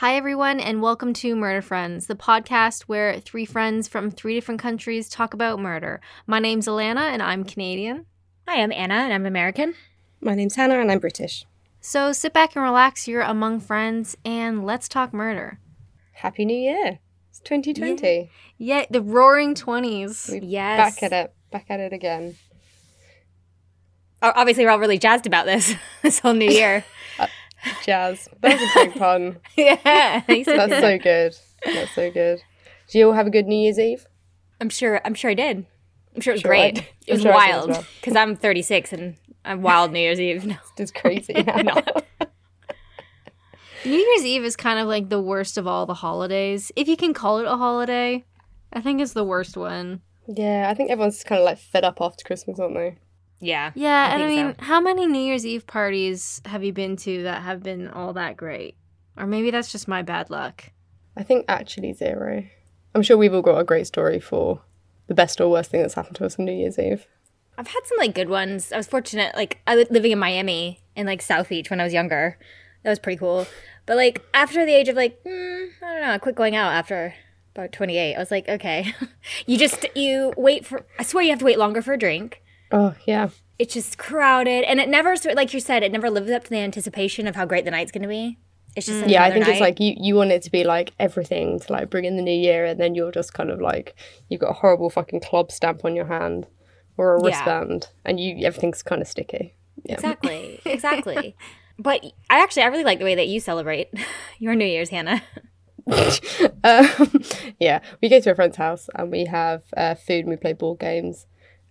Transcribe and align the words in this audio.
Hi, 0.00 0.14
everyone, 0.16 0.60
and 0.60 0.82
welcome 0.82 1.14
to 1.14 1.34
Murder 1.34 1.62
Friends, 1.62 2.06
the 2.06 2.14
podcast 2.14 2.82
where 2.82 3.18
three 3.18 3.46
friends 3.46 3.88
from 3.88 4.10
three 4.10 4.34
different 4.34 4.60
countries 4.60 5.08
talk 5.08 5.32
about 5.32 5.58
murder. 5.58 6.02
My 6.26 6.38
name's 6.38 6.66
Alana, 6.66 7.00
and 7.12 7.22
I'm 7.22 7.44
Canadian. 7.44 8.04
Hi, 8.46 8.62
I'm 8.62 8.72
Anna, 8.72 8.94
and 8.94 9.14
I'm 9.14 9.24
American. 9.24 9.74
My 10.20 10.34
name's 10.34 10.56
Hannah, 10.56 10.80
and 10.80 10.92
I'm 10.92 10.98
British. 10.98 11.46
So 11.80 12.12
sit 12.12 12.34
back 12.34 12.54
and 12.56 12.62
relax. 12.62 13.08
You're 13.08 13.22
among 13.22 13.60
friends, 13.60 14.18
and 14.22 14.66
let's 14.66 14.86
talk 14.86 15.14
murder. 15.14 15.60
Happy 16.12 16.44
New 16.44 16.58
Year! 16.58 16.98
It's 17.30 17.40
2020. 17.40 18.30
Yeah, 18.58 18.84
the 18.90 19.00
roaring 19.00 19.54
20s. 19.54 20.28
We're 20.30 20.42
Yes. 20.42 20.76
back 20.76 21.02
at 21.02 21.12
it. 21.14 21.34
Back 21.50 21.66
at 21.70 21.80
it 21.80 21.94
again. 21.94 22.36
Obviously, 24.20 24.64
we're 24.66 24.72
all 24.72 24.78
really 24.78 24.98
jazzed 24.98 25.26
about 25.26 25.46
this 25.46 25.74
this 26.02 26.18
whole 26.18 26.34
new 26.34 26.50
year. 26.50 26.84
Uh, 27.18 27.26
Jazz. 27.84 28.28
That 28.40 28.60
was 28.60 28.70
a 28.70 28.72
great 28.72 28.94
pun. 28.98 29.38
yeah. 29.56 30.22
That's 30.26 30.80
so 30.80 30.98
good. 30.98 31.36
That's 31.64 31.92
so 31.94 32.10
good. 32.10 32.40
Do 32.88 32.98
you 32.98 33.08
all 33.08 33.12
have 33.14 33.26
a 33.26 33.30
good 33.30 33.46
New 33.46 33.56
Year's 33.56 33.78
Eve? 33.78 34.06
I'm 34.60 34.68
sure. 34.70 35.00
I'm 35.04 35.14
sure 35.14 35.30
I 35.30 35.34
did. 35.34 35.66
I'm 36.14 36.20
sure 36.20 36.32
it 36.32 36.36
was 36.36 36.40
Sure 36.42 36.48
great. 36.50 36.78
I'm 36.78 36.84
it 37.06 37.12
was 37.12 37.22
sure 37.22 37.32
I 37.32 37.46
did 37.46 37.50
as 37.50 37.56
wild 37.58 37.70
well. 37.70 37.84
because 38.00 38.16
I'm 38.16 38.36
36 38.36 38.92
and 38.92 39.16
I'm 39.44 39.62
wild 39.62 39.92
New 39.92 39.98
Year's 40.00 40.20
Eve. 40.20 40.46
No. 40.46 40.56
It's 40.78 40.90
crazy. 40.90 41.32
now. 41.46 41.82
New 43.84 43.92
Year's 43.92 44.24
Eve 44.24 44.44
is 44.44 44.56
kind 44.56 44.78
of 44.80 44.88
like 44.88 45.08
the 45.10 45.20
worst 45.20 45.58
of 45.58 45.66
all 45.66 45.86
the 45.86 45.94
holidays. 45.94 46.72
If 46.74 46.88
you 46.88 46.96
can 46.96 47.14
call 47.14 47.38
it 47.38 47.46
a 47.46 47.56
holiday, 47.56 48.24
I 48.72 48.80
think 48.80 49.00
it's 49.00 49.12
the 49.12 49.24
worst 49.24 49.56
one. 49.56 50.00
yeah, 50.26 50.66
I 50.70 50.74
think 50.74 50.90
everyone's 50.90 51.22
kind 51.22 51.40
of 51.40 51.44
like 51.44 51.58
fed 51.58 51.84
up 51.84 51.98
after 52.00 52.24
Christmas, 52.24 52.58
aren't 52.58 52.74
they? 52.74 52.96
Yeah. 53.40 53.72
Yeah, 53.74 54.08
I 54.10 54.14
and 54.14 54.22
I 54.22 54.26
mean, 54.26 54.54
so. 54.58 54.64
how 54.64 54.80
many 54.80 55.06
New 55.06 55.20
Year's 55.20 55.44
Eve 55.44 55.66
parties 55.66 56.40
have 56.46 56.64
you 56.64 56.72
been 56.72 56.96
to 56.96 57.24
that 57.24 57.42
have 57.42 57.62
been 57.62 57.88
all 57.88 58.12
that 58.14 58.36
great? 58.36 58.76
Or 59.16 59.26
maybe 59.26 59.50
that's 59.50 59.70
just 59.70 59.88
my 59.88 60.02
bad 60.02 60.30
luck. 60.30 60.70
I 61.16 61.22
think 61.22 61.44
actually 61.48 61.92
zero. 61.92 62.44
I'm 62.94 63.02
sure 63.02 63.16
we've 63.16 63.34
all 63.34 63.42
got 63.42 63.58
a 63.58 63.64
great 63.64 63.86
story 63.86 64.20
for 64.20 64.60
the 65.06 65.14
best 65.14 65.40
or 65.40 65.50
worst 65.50 65.70
thing 65.70 65.82
that's 65.82 65.94
happened 65.94 66.16
to 66.16 66.26
us 66.26 66.38
on 66.38 66.44
New 66.44 66.52
Year's 66.52 66.78
Eve. 66.78 67.06
I've 67.58 67.68
had 67.68 67.86
some 67.86 67.98
like 67.98 68.14
good 68.14 68.28
ones. 68.28 68.72
I 68.72 68.76
was 68.76 68.86
fortunate. 68.86 69.34
Like 69.34 69.60
I 69.66 69.76
was 69.76 69.90
living 69.90 70.12
in 70.12 70.18
Miami 70.18 70.80
in 70.94 71.06
like 71.06 71.22
South 71.22 71.48
Beach 71.48 71.70
when 71.70 71.80
I 71.80 71.84
was 71.84 71.92
younger. 71.92 72.38
That 72.82 72.90
was 72.90 72.98
pretty 72.98 73.18
cool. 73.18 73.46
But 73.86 73.96
like 73.96 74.22
after 74.34 74.66
the 74.66 74.74
age 74.74 74.88
of 74.88 74.96
like 74.96 75.22
mm, 75.24 75.68
I 75.82 75.92
don't 75.92 76.02
know, 76.02 76.10
I 76.10 76.18
quit 76.18 76.34
going 76.34 76.54
out 76.56 76.72
after 76.72 77.14
about 77.54 77.72
28. 77.72 78.14
I 78.14 78.18
was 78.18 78.30
like, 78.30 78.48
okay, 78.48 78.94
you 79.46 79.56
just 79.58 79.86
you 79.94 80.32
wait 80.36 80.66
for. 80.66 80.84
I 80.98 81.02
swear 81.02 81.24
you 81.24 81.30
have 81.30 81.38
to 81.38 81.44
wait 81.44 81.58
longer 81.58 81.80
for 81.80 81.94
a 81.94 81.98
drink. 81.98 82.42
Oh, 82.72 82.94
yeah. 83.06 83.28
It's 83.58 83.74
just 83.74 83.96
crowded, 83.96 84.64
and 84.64 84.80
it 84.80 84.88
never 84.88 85.14
like 85.34 85.54
you 85.54 85.60
said, 85.60 85.82
it 85.82 85.90
never 85.92 86.10
lives 86.10 86.30
up 86.30 86.44
to 86.44 86.50
the 86.50 86.58
anticipation 86.58 87.26
of 87.26 87.36
how 87.36 87.46
great 87.46 87.64
the 87.64 87.70
night's 87.70 87.90
going 87.92 88.02
to 88.02 88.08
be. 88.08 88.38
It's 88.76 88.86
just 88.86 89.06
Yeah, 89.06 89.24
I 89.24 89.30
think 89.30 89.48
it's 89.48 89.60
like 89.60 89.80
you, 89.80 89.94
you 89.98 90.14
want 90.14 90.30
it 90.32 90.42
to 90.42 90.50
be 90.50 90.62
like 90.64 90.92
everything 90.98 91.58
to 91.60 91.72
like 91.72 91.88
bring 91.88 92.04
in 92.04 92.16
the 92.16 92.22
new 92.22 92.30
year, 92.38 92.66
and 92.66 92.78
then 92.78 92.94
you're 92.94 93.12
just 93.12 93.32
kind 93.32 93.50
of 93.50 93.60
like 93.60 93.94
you've 94.28 94.40
got 94.42 94.50
a 94.50 94.54
horrible 94.54 94.90
fucking 94.90 95.20
club 95.20 95.50
stamp 95.50 95.84
on 95.86 95.96
your 95.96 96.04
hand 96.06 96.46
or 96.98 97.14
a 97.14 97.20
Yeah. 97.20 97.26
wristband, 97.26 97.88
and 98.04 98.20
you 98.20 98.44
everything's 98.46 98.82
kind 98.82 99.00
of 99.00 99.08
sticky. 99.08 99.54
Yeah. 99.84 99.94
exactly, 99.94 100.60
exactly. 100.66 101.36
but 101.78 102.04
I 102.28 102.42
actually 102.42 102.64
I 102.64 102.66
really 102.66 102.84
like 102.84 102.98
the 102.98 103.04
way 103.06 103.14
that 103.14 103.28
you 103.28 103.40
celebrate 103.40 103.88
your 104.38 104.54
New 104.54 104.66
Year's, 104.66 104.90
Hannah. 104.90 105.22
um, 106.64 107.22
yeah, 107.60 107.80
we 108.02 108.08
go 108.08 108.20
to 108.20 108.30
a 108.30 108.34
friend's 108.34 108.56
house 108.56 108.88
and 108.94 109.10
we 109.10 109.24
have 109.26 109.62
uh, 109.76 109.94
food 109.94 110.20
and 110.20 110.28
we 110.28 110.36
play 110.36 110.52
board 110.52 110.80
games, 110.80 111.26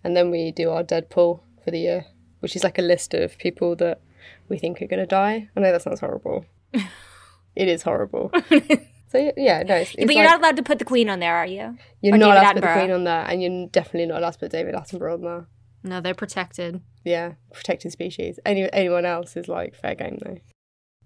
and 0.06 0.16
then 0.16 0.30
we 0.30 0.52
do 0.52 0.70
our 0.70 0.84
Deadpool 0.84 1.40
for 1.64 1.70
the 1.70 1.80
year, 1.80 2.06
which 2.40 2.54
is 2.54 2.62
like 2.62 2.78
a 2.78 2.82
list 2.82 3.12
of 3.12 3.36
people 3.38 3.74
that 3.76 4.00
we 4.48 4.56
think 4.56 4.80
are 4.80 4.86
going 4.86 5.00
to 5.00 5.06
die. 5.06 5.48
I 5.56 5.60
know 5.60 5.72
that 5.72 5.82
sounds 5.82 5.98
horrible. 6.00 6.46
it 7.56 7.68
is 7.68 7.82
horrible. 7.82 8.30
so 9.08 9.32
yeah, 9.36 9.62
no, 9.64 9.74
it's, 9.74 9.94
it's 9.96 10.06
but 10.06 10.14
you're 10.14 10.24
like- 10.24 10.30
not 10.34 10.40
allowed 10.40 10.56
to 10.56 10.62
put 10.62 10.78
the 10.78 10.84
Queen 10.84 11.10
on 11.10 11.18
there, 11.18 11.34
are 11.34 11.46
you? 11.46 11.76
You're 12.00 12.14
or 12.14 12.18
not 12.18 12.26
David 12.34 12.40
allowed 12.42 12.52
to 12.52 12.60
put 12.60 12.66
the 12.68 12.80
Queen 12.80 12.90
on 12.92 13.04
there, 13.04 13.24
and 13.28 13.42
you're 13.42 13.66
definitely 13.68 14.06
not 14.06 14.18
allowed 14.18 14.30
to 14.34 14.38
put 14.38 14.52
David 14.52 14.74
Attenborough 14.76 15.14
on 15.14 15.22
there. 15.22 15.46
No, 15.82 16.00
they're 16.00 16.14
protected. 16.14 16.80
Yeah, 17.04 17.32
protected 17.52 17.92
species. 17.92 18.38
Any 18.46 18.72
anyone 18.72 19.04
else 19.04 19.36
is 19.36 19.48
like 19.48 19.74
fair 19.74 19.94
game 19.94 20.18
though. 20.24 20.38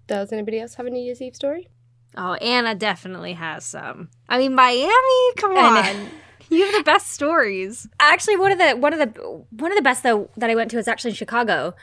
Does 0.07 0.31
anybody 0.31 0.59
else 0.59 0.75
have 0.75 0.85
a 0.85 0.89
New 0.89 1.01
Year's 1.01 1.21
Eve 1.21 1.35
story? 1.35 1.69
Oh, 2.17 2.33
Anna 2.35 2.75
definitely 2.75 3.33
has 3.33 3.63
some. 3.63 4.09
I 4.27 4.37
mean, 4.37 4.53
Miami, 4.53 5.33
come 5.37 5.51
on. 5.57 6.09
You 6.51 6.65
have 6.65 6.75
the 6.75 6.83
best 6.83 7.11
stories. 7.11 7.87
Actually, 7.99 8.35
one 8.35 8.51
of 8.51 8.57
the 8.57 8.71
one 8.73 8.93
of 8.93 8.99
the 8.99 9.21
one 9.51 9.71
of 9.71 9.77
the 9.77 9.81
best 9.81 10.03
though 10.03 10.29
that 10.35 10.49
I 10.49 10.55
went 10.55 10.69
to 10.71 10.77
was 10.77 10.87
actually 10.87 11.11
in 11.11 11.15
Chicago, 11.15 11.73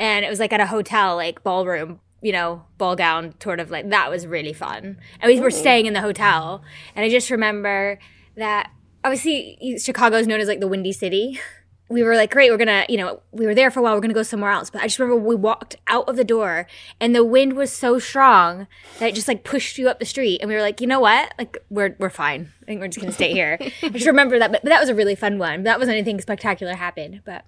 and 0.00 0.24
it 0.24 0.28
was 0.28 0.40
like 0.40 0.52
at 0.52 0.60
a 0.60 0.66
hotel, 0.66 1.14
like 1.14 1.44
ballroom, 1.44 2.00
you 2.22 2.32
know, 2.32 2.64
ball 2.76 2.96
gown, 2.96 3.34
sort 3.40 3.60
of 3.60 3.70
like 3.70 3.88
that 3.90 4.10
was 4.10 4.26
really 4.26 4.52
fun. 4.52 4.98
And 5.20 5.32
we 5.32 5.40
were 5.40 5.50
mm. 5.50 5.52
staying 5.52 5.86
in 5.86 5.92
the 5.92 6.00
hotel, 6.00 6.64
and 6.96 7.04
I 7.04 7.08
just 7.08 7.30
remember 7.30 8.00
that 8.36 8.70
obviously 9.04 9.78
Chicago 9.78 10.16
is 10.16 10.26
known 10.26 10.40
as 10.40 10.48
like 10.48 10.60
the 10.60 10.68
Windy 10.68 10.92
City. 10.92 11.38
We 11.88 12.02
were 12.02 12.16
like, 12.16 12.32
great, 12.32 12.50
we're 12.50 12.56
gonna, 12.56 12.84
you 12.88 12.96
know, 12.96 13.20
we 13.30 13.46
were 13.46 13.54
there 13.54 13.70
for 13.70 13.78
a 13.80 13.82
while, 13.82 13.94
we're 13.94 14.00
gonna 14.00 14.14
go 14.14 14.24
somewhere 14.24 14.50
else. 14.50 14.70
But 14.70 14.82
I 14.82 14.86
just 14.86 14.98
remember 14.98 15.22
we 15.22 15.36
walked 15.36 15.76
out 15.86 16.08
of 16.08 16.16
the 16.16 16.24
door 16.24 16.66
and 17.00 17.14
the 17.14 17.24
wind 17.24 17.52
was 17.52 17.72
so 17.72 17.98
strong 17.98 18.66
that 18.98 19.10
it 19.10 19.14
just 19.14 19.28
like 19.28 19.44
pushed 19.44 19.78
you 19.78 19.88
up 19.88 20.00
the 20.00 20.04
street. 20.04 20.40
And 20.40 20.48
we 20.48 20.56
were 20.56 20.62
like, 20.62 20.80
you 20.80 20.86
know 20.86 21.00
what? 21.00 21.32
Like, 21.38 21.58
we're, 21.70 21.94
we're 21.98 22.10
fine. 22.10 22.52
I 22.62 22.64
think 22.64 22.80
we're 22.80 22.88
just 22.88 23.00
gonna 23.00 23.12
stay 23.12 23.32
here. 23.32 23.58
I 23.82 23.88
just 23.90 24.06
remember 24.06 24.38
that, 24.38 24.50
but, 24.50 24.62
but 24.62 24.70
that 24.70 24.80
was 24.80 24.88
a 24.88 24.94
really 24.94 25.14
fun 25.14 25.38
one. 25.38 25.62
That 25.62 25.78
wasn't 25.78 25.96
anything 25.96 26.20
spectacular 26.20 26.74
happened. 26.74 27.22
But 27.24 27.44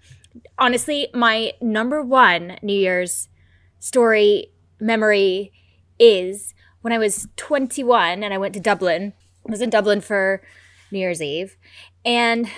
honestly, 0.59 1.09
my 1.13 1.53
number 1.61 2.03
one 2.03 2.59
New 2.63 2.79
Year's 2.79 3.29
story 3.81 4.53
memory 4.81 5.53
is 5.99 6.55
when 6.83 6.93
I 6.93 6.99
was 6.99 7.29
21 7.37 8.23
and 8.23 8.33
I 8.33 8.39
went 8.39 8.55
to 8.55 8.61
Dublin. 8.61 9.13
I 9.47 9.51
was 9.51 9.61
in 9.61 9.71
Dublin 9.71 10.01
for 10.01 10.43
New 10.91 10.99
Year's 10.99 11.23
Eve. 11.23 11.57
And 12.05 12.49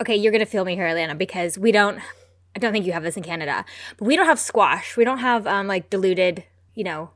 okay, 0.00 0.16
you're 0.16 0.32
to 0.32 0.44
feel 0.46 0.64
me 0.64 0.74
here, 0.74 0.86
Alana, 0.86 1.16
because 1.16 1.58
we 1.58 1.72
don't, 1.72 1.98
I 2.56 2.58
don't 2.58 2.72
think 2.72 2.86
you 2.86 2.92
have 2.92 3.02
this 3.02 3.16
in 3.16 3.22
Canada, 3.22 3.64
but 3.98 4.06
we 4.06 4.16
don't 4.16 4.26
have 4.26 4.38
squash. 4.38 4.96
We 4.96 5.04
don't 5.04 5.18
have 5.18 5.46
um, 5.46 5.66
like 5.66 5.90
diluted, 5.90 6.44
you 6.74 6.84
know. 6.84 7.10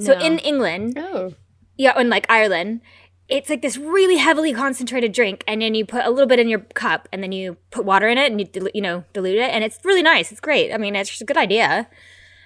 So 0.00 0.12
in 0.18 0.38
England, 0.40 0.98
Oh, 0.98 1.32
yeah, 1.76 1.98
in 1.98 2.10
like 2.10 2.26
Ireland, 2.28 2.82
it's 3.28 3.48
like 3.48 3.62
this 3.62 3.76
really 3.78 4.16
heavily 4.16 4.52
concentrated 4.52 5.12
drink, 5.12 5.44
and 5.48 5.62
then 5.62 5.74
you 5.74 5.84
put 5.86 6.04
a 6.04 6.10
little 6.10 6.26
bit 6.26 6.38
in 6.38 6.48
your 6.48 6.60
cup, 6.74 7.08
and 7.12 7.22
then 7.22 7.32
you 7.32 7.56
put 7.70 7.84
water 7.84 8.06
in 8.08 8.18
it, 8.18 8.30
and 8.30 8.38
you 8.40 8.46
dil- 8.46 8.70
you 8.74 8.82
know 8.82 9.04
dilute 9.12 9.38
it, 9.38 9.50
and 9.50 9.64
it's 9.64 9.78
really 9.84 10.02
nice. 10.02 10.30
It's 10.30 10.40
great. 10.40 10.72
I 10.72 10.78
mean, 10.78 10.94
it's 10.94 11.08
just 11.10 11.22
a 11.22 11.24
good 11.24 11.36
idea. 11.38 11.88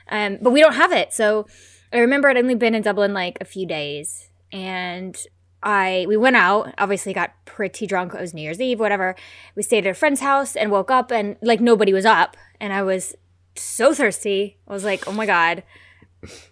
Um, 0.09 0.39
but 0.41 0.51
we 0.51 0.61
don't 0.61 0.75
have 0.75 0.93
it, 0.93 1.13
so 1.13 1.47
I 1.93 1.99
remember 1.99 2.29
I'd 2.29 2.37
only 2.37 2.55
been 2.55 2.75
in 2.75 2.83
Dublin 2.83 3.13
like 3.13 3.39
a 3.41 3.45
few 3.45 3.67
days, 3.67 4.29
and 4.53 5.17
I 5.63 6.07
we 6.09 6.17
went 6.17 6.37
out. 6.37 6.75
Obviously, 6.79 7.13
got 7.13 7.33
pretty 7.45 7.87
drunk. 7.87 8.15
It 8.15 8.21
was 8.21 8.35
New 8.35 8.43
Year's 8.43 8.61
Eve, 8.61 8.81
whatever. 8.81 9.15
We 9.55 9.63
stayed 9.63 9.87
at 9.87 9.91
a 9.91 9.95
friend's 9.95 10.21
house 10.21 10.57
and 10.57 10.71
woke 10.71 10.91
up, 10.91 11.11
and 11.11 11.37
like 11.43 11.61
nobody 11.61 11.93
was 11.93 12.05
up, 12.05 12.37
and 12.61 12.73
I 12.73 12.83
was 12.83 13.15
so 13.55 13.95
thirsty. 13.95 14.59
I 14.67 14.73
was 14.73 14.85
like, 14.85 15.07
oh 15.07 15.13
my 15.13 15.27
god, 15.27 15.63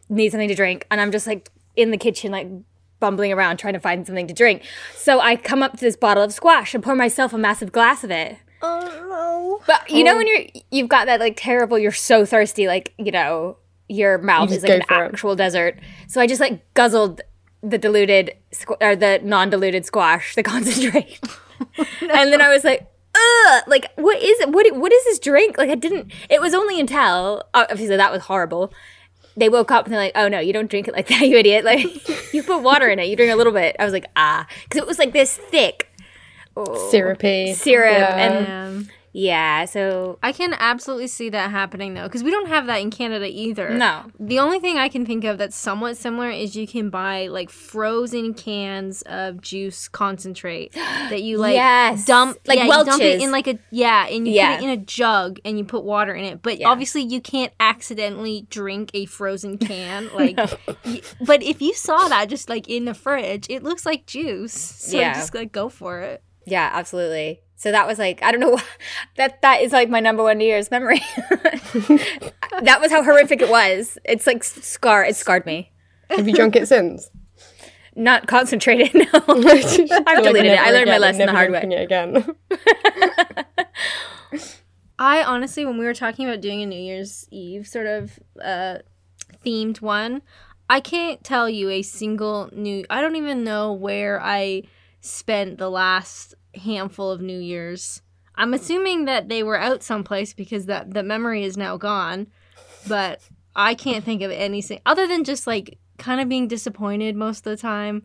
need 0.08 0.30
something 0.30 0.48
to 0.48 0.54
drink, 0.54 0.86
and 0.90 1.00
I'm 1.00 1.12
just 1.12 1.26
like 1.26 1.50
in 1.76 1.90
the 1.90 1.96
kitchen, 1.96 2.30
like 2.30 2.48
bumbling 3.00 3.32
around 3.32 3.56
trying 3.56 3.74
to 3.74 3.80
find 3.80 4.06
something 4.06 4.26
to 4.26 4.34
drink. 4.34 4.62
So 4.94 5.20
I 5.20 5.36
come 5.36 5.62
up 5.62 5.72
to 5.72 5.80
this 5.80 5.96
bottle 5.96 6.22
of 6.22 6.32
squash 6.32 6.74
and 6.74 6.84
pour 6.84 6.94
myself 6.94 7.32
a 7.32 7.38
massive 7.38 7.72
glass 7.72 8.04
of 8.04 8.10
it. 8.10 8.36
Oh, 8.62 8.80
no. 9.08 9.62
But 9.66 9.90
you 9.90 10.04
know 10.04 10.14
oh. 10.14 10.16
when 10.18 10.26
you're 10.26 10.44
you've 10.70 10.88
got 10.88 11.06
that 11.06 11.18
like 11.18 11.34
terrible, 11.36 11.78
you're 11.78 11.92
so 11.92 12.24
thirsty, 12.24 12.66
like 12.66 12.94
you 12.98 13.10
know 13.10 13.56
your 13.88 14.18
mouth 14.18 14.50
You 14.50 14.56
is 14.56 14.62
like 14.62 14.72
an 14.72 14.82
for 14.86 15.04
it. 15.04 15.08
actual 15.08 15.34
desert. 15.34 15.80
So 16.06 16.20
I 16.20 16.26
just 16.26 16.40
like 16.40 16.62
guzzled 16.74 17.22
the 17.62 17.78
diluted 17.78 18.34
squ- 18.52 18.76
or 18.80 18.96
the 18.96 19.20
non-diluted 19.22 19.84
squash, 19.86 20.34
the 20.34 20.42
concentrate, 20.54 21.20
and 22.00 22.32
then 22.32 22.40
I 22.40 22.48
was 22.48 22.64
like. 22.64 22.86
Ugh, 23.12 23.64
like 23.66 23.86
what 23.96 24.22
is 24.22 24.38
it? 24.38 24.50
What 24.50 24.72
what 24.76 24.92
is 24.92 25.02
this 25.04 25.18
drink? 25.18 25.58
Like 25.58 25.68
I 25.68 25.74
didn't. 25.74 26.12
It 26.30 26.40
was 26.40 26.54
only 26.54 26.78
until 26.78 27.42
obviously 27.52 27.96
that 27.96 28.12
was 28.12 28.22
horrible. 28.22 28.72
They 29.36 29.48
woke 29.48 29.72
up 29.72 29.84
and 29.84 29.92
they're 29.92 30.00
like, 30.00 30.12
"Oh 30.14 30.28
no, 30.28 30.38
you 30.38 30.52
don't 30.52 30.70
drink 30.70 30.86
it 30.86 30.94
like 30.94 31.08
that, 31.12 31.22
you 31.22 31.36
idiot! 31.36 31.64
Like 31.64 31.82
you 32.32 32.44
put 32.44 32.62
water 32.62 32.86
in 32.88 33.00
it, 33.00 33.06
you 33.08 33.16
drink 33.16 33.32
a 33.32 33.34
little 33.34 33.52
bit." 33.52 33.74
I 33.80 33.84
was 33.84 33.92
like, 33.92 34.06
"Ah," 34.14 34.46
because 34.62 34.78
it 34.80 34.86
was 34.86 35.00
like 35.00 35.12
this 35.12 35.36
thick 35.36 35.90
syrupy 36.90 37.52
syrup 37.54 37.98
Yeah. 37.98 38.16
and 38.66 38.90
yeah. 39.12 39.64
So 39.64 40.18
I 40.22 40.32
can 40.32 40.54
absolutely 40.54 41.08
see 41.08 41.30
that 41.30 41.50
happening 41.50 41.94
though, 41.94 42.04
because 42.04 42.22
we 42.22 42.30
don't 42.30 42.48
have 42.48 42.66
that 42.66 42.76
in 42.80 42.90
Canada 42.90 43.26
either. 43.28 43.70
No. 43.70 44.04
The 44.18 44.38
only 44.38 44.60
thing 44.60 44.76
I 44.78 44.88
can 44.88 45.04
think 45.04 45.24
of 45.24 45.38
that's 45.38 45.56
somewhat 45.56 45.96
similar 45.96 46.30
is 46.30 46.54
you 46.54 46.66
can 46.66 46.90
buy 46.90 47.26
like 47.26 47.50
frozen 47.50 48.34
cans 48.34 49.02
of 49.02 49.40
juice 49.40 49.88
concentrate 49.88 50.72
that 50.74 51.22
you 51.22 51.38
like 51.38 51.54
Yes. 51.54 52.04
dump 52.04 52.38
Like 52.46 52.58
yeah, 52.58 52.64
you 52.66 52.84
dump 52.84 53.02
it 53.02 53.20
in 53.20 53.32
like 53.32 53.46
a 53.48 53.58
yeah, 53.70 54.06
and 54.06 54.28
you 54.28 54.34
Yeah. 54.34 54.56
put 54.56 54.62
it 54.62 54.64
in 54.64 54.70
a 54.70 54.76
jug 54.76 55.38
and 55.44 55.58
you 55.58 55.64
put 55.64 55.82
water 55.84 56.14
in 56.14 56.24
it. 56.24 56.42
But 56.42 56.58
Yeah. 56.60 56.68
obviously 56.68 57.02
you 57.02 57.20
can't 57.20 57.52
accidentally 57.58 58.46
drink 58.50 58.90
a 58.94 59.06
frozen 59.06 59.58
can. 59.58 60.08
Like, 60.20 60.36
y- 60.84 61.00
but 61.24 61.42
if 61.42 61.62
you 61.62 61.72
saw 61.74 62.08
that 62.08 62.28
just 62.28 62.48
like 62.48 62.68
in 62.68 62.84
the 62.84 62.94
fridge, 62.94 63.46
it 63.48 63.62
looks 63.62 63.86
like 63.86 64.06
juice. 64.06 64.52
So 64.52 64.98
Yeah. 64.98 65.14
just 65.14 65.34
like 65.34 65.50
go 65.52 65.68
for 65.68 66.00
it. 66.00 66.22
yeah, 66.46 66.70
absolutely. 66.72 67.40
So 67.60 67.70
that 67.72 67.86
was 67.86 67.98
like 67.98 68.22
I 68.22 68.32
don't 68.32 68.40
know 68.40 68.58
that 69.16 69.42
that 69.42 69.60
is 69.60 69.70
like 69.70 69.90
my 69.90 70.00
number 70.00 70.22
one 70.22 70.38
New 70.38 70.46
Year's 70.46 70.70
memory. 70.70 71.02
that 72.62 72.78
was 72.80 72.90
how 72.90 73.04
horrific 73.04 73.42
it 73.42 73.50
was. 73.50 73.98
It's 74.02 74.26
like 74.26 74.42
scar. 74.42 75.04
It 75.04 75.14
scarred 75.14 75.44
me. 75.44 75.70
Have 76.08 76.26
you 76.26 76.34
drunk 76.34 76.56
it 76.56 76.66
since? 76.68 77.10
not 77.94 78.26
concentrated. 78.26 78.94
No, 79.12 79.20
I've 79.26 80.22
deleted 80.22 80.52
it. 80.52 80.58
I 80.58 80.70
learned 80.70 80.88
my 80.88 80.96
lesson 80.96 81.26
the 81.26 81.32
hard 81.32 81.50
way. 81.50 81.60
It 81.62 81.82
again. 81.82 82.34
I 84.98 85.22
honestly, 85.22 85.66
when 85.66 85.76
we 85.76 85.84
were 85.84 85.92
talking 85.92 86.26
about 86.26 86.40
doing 86.40 86.62
a 86.62 86.66
New 86.66 86.80
Year's 86.80 87.26
Eve 87.30 87.66
sort 87.66 87.86
of 87.86 88.18
uh, 88.42 88.78
themed 89.44 89.82
one, 89.82 90.22
I 90.70 90.80
can't 90.80 91.22
tell 91.22 91.50
you 91.50 91.68
a 91.68 91.82
single 91.82 92.48
new. 92.52 92.86
I 92.88 93.02
don't 93.02 93.16
even 93.16 93.44
know 93.44 93.74
where 93.74 94.18
I 94.22 94.62
spent 95.00 95.58
the 95.58 95.70
last 95.70 96.34
handful 96.54 97.10
of 97.10 97.20
New 97.20 97.38
Year's. 97.38 98.02
I'm 98.36 98.54
assuming 98.54 99.04
that 99.04 99.28
they 99.28 99.42
were 99.42 99.58
out 99.58 99.82
someplace 99.82 100.32
because 100.32 100.66
that 100.66 100.94
the 100.94 101.02
memory 101.02 101.44
is 101.44 101.56
now 101.56 101.76
gone, 101.76 102.28
but 102.88 103.20
I 103.54 103.74
can't 103.74 104.04
think 104.04 104.22
of 104.22 104.30
anything 104.30 104.80
other 104.86 105.06
than 105.06 105.24
just 105.24 105.46
like 105.46 105.78
kind 105.98 106.20
of 106.20 106.28
being 106.28 106.48
disappointed 106.48 107.16
most 107.16 107.46
of 107.46 107.50
the 107.50 107.56
time 107.56 108.04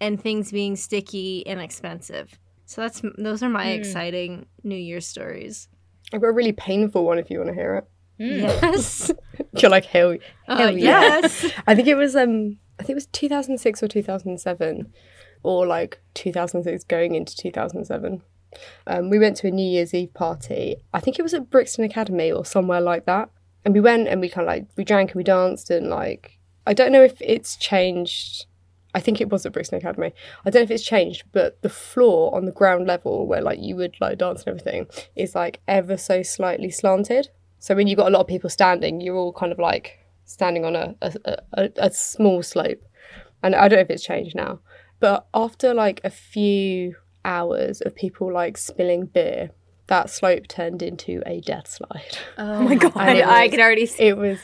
and 0.00 0.20
things 0.20 0.50
being 0.52 0.76
sticky 0.76 1.46
and 1.46 1.60
expensive. 1.60 2.38
So 2.66 2.82
that's 2.82 3.02
those 3.18 3.42
are 3.42 3.48
my 3.48 3.64
Hmm. 3.74 3.80
exciting 3.80 4.46
New 4.62 4.76
Year's 4.76 5.06
stories. 5.06 5.68
I've 6.12 6.20
got 6.20 6.28
a 6.28 6.32
really 6.32 6.52
painful 6.52 7.04
one 7.04 7.18
if 7.18 7.30
you 7.30 7.38
want 7.38 7.48
to 7.48 7.54
hear 7.54 7.76
it. 7.76 7.84
Yes. 8.18 9.10
You're 9.58 9.70
like 9.70 9.86
hell, 9.86 10.16
Uh, 10.46 10.56
hell 10.56 10.76
yeah. 10.76 11.20
yes. 11.20 11.50
I 11.66 11.74
think 11.74 11.88
it 11.88 11.94
was 11.94 12.14
um 12.14 12.58
I 12.78 12.82
think 12.82 12.90
it 12.90 12.94
was 12.94 13.06
2006 13.06 13.82
or 13.82 13.88
2007 13.88 14.92
or 15.42 15.66
like 15.66 16.00
2006 16.14 16.84
going 16.84 17.14
into 17.14 17.36
2007. 17.36 18.22
Um, 18.86 19.10
we 19.10 19.18
went 19.18 19.36
to 19.38 19.48
a 19.48 19.50
New 19.50 19.68
Year's 19.68 19.94
Eve 19.94 20.12
party. 20.14 20.76
I 20.92 21.00
think 21.00 21.18
it 21.18 21.22
was 21.22 21.34
at 21.34 21.50
Brixton 21.50 21.84
Academy 21.84 22.32
or 22.32 22.44
somewhere 22.44 22.80
like 22.80 23.06
that. 23.06 23.30
And 23.64 23.74
we 23.74 23.80
went 23.80 24.08
and 24.08 24.20
we 24.20 24.28
kind 24.28 24.46
of 24.46 24.52
like 24.52 24.66
we 24.76 24.84
drank 24.84 25.10
and 25.10 25.16
we 25.16 25.24
danced 25.24 25.70
and 25.70 25.88
like 25.88 26.38
I 26.66 26.72
don't 26.72 26.92
know 26.92 27.02
if 27.02 27.20
it's 27.20 27.56
changed. 27.56 28.46
I 28.94 29.00
think 29.00 29.20
it 29.20 29.28
was 29.28 29.46
at 29.46 29.52
Brixton 29.52 29.78
Academy. 29.78 30.12
I 30.44 30.50
don't 30.50 30.60
know 30.60 30.64
if 30.64 30.70
it's 30.70 30.84
changed, 30.84 31.24
but 31.32 31.62
the 31.62 31.68
floor 31.68 32.34
on 32.34 32.44
the 32.44 32.52
ground 32.52 32.86
level 32.86 33.26
where 33.26 33.40
like 33.40 33.60
you 33.60 33.76
would 33.76 33.96
like 34.00 34.18
dance 34.18 34.40
and 34.40 34.48
everything 34.48 34.86
is 35.14 35.34
like 35.34 35.60
ever 35.68 35.96
so 35.96 36.22
slightly 36.22 36.70
slanted. 36.70 37.28
So 37.58 37.74
when 37.74 37.86
you've 37.86 37.98
got 37.98 38.08
a 38.08 38.10
lot 38.10 38.22
of 38.22 38.26
people 38.26 38.50
standing, 38.50 39.00
you're 39.00 39.16
all 39.16 39.32
kind 39.32 39.52
of 39.52 39.58
like 39.58 39.98
standing 40.24 40.64
on 40.64 40.74
a, 40.74 40.94
a, 41.02 41.36
a, 41.54 41.70
a 41.76 41.90
small 41.90 42.42
slope. 42.42 42.82
And 43.42 43.54
I 43.54 43.68
don't 43.68 43.78
know 43.78 43.82
if 43.82 43.90
it's 43.90 44.04
changed 44.04 44.34
now. 44.34 44.60
But 45.00 45.26
after 45.34 45.74
like 45.74 46.00
a 46.04 46.10
few 46.10 46.96
hours 47.24 47.80
of 47.80 47.94
people 47.94 48.32
like 48.32 48.56
spilling 48.56 49.06
beer, 49.06 49.50
that 49.86 50.08
slope 50.10 50.46
turned 50.46 50.82
into 50.82 51.22
a 51.26 51.40
death 51.40 51.66
slide. 51.68 52.18
Oh 52.38 52.62
my 52.68 52.76
god, 52.76 52.94
it 53.16 53.24
I 53.24 53.42
was- 53.44 53.50
can 53.50 53.60
already 53.60 53.86
see. 53.86 54.04
It 54.04 54.16
was 54.16 54.38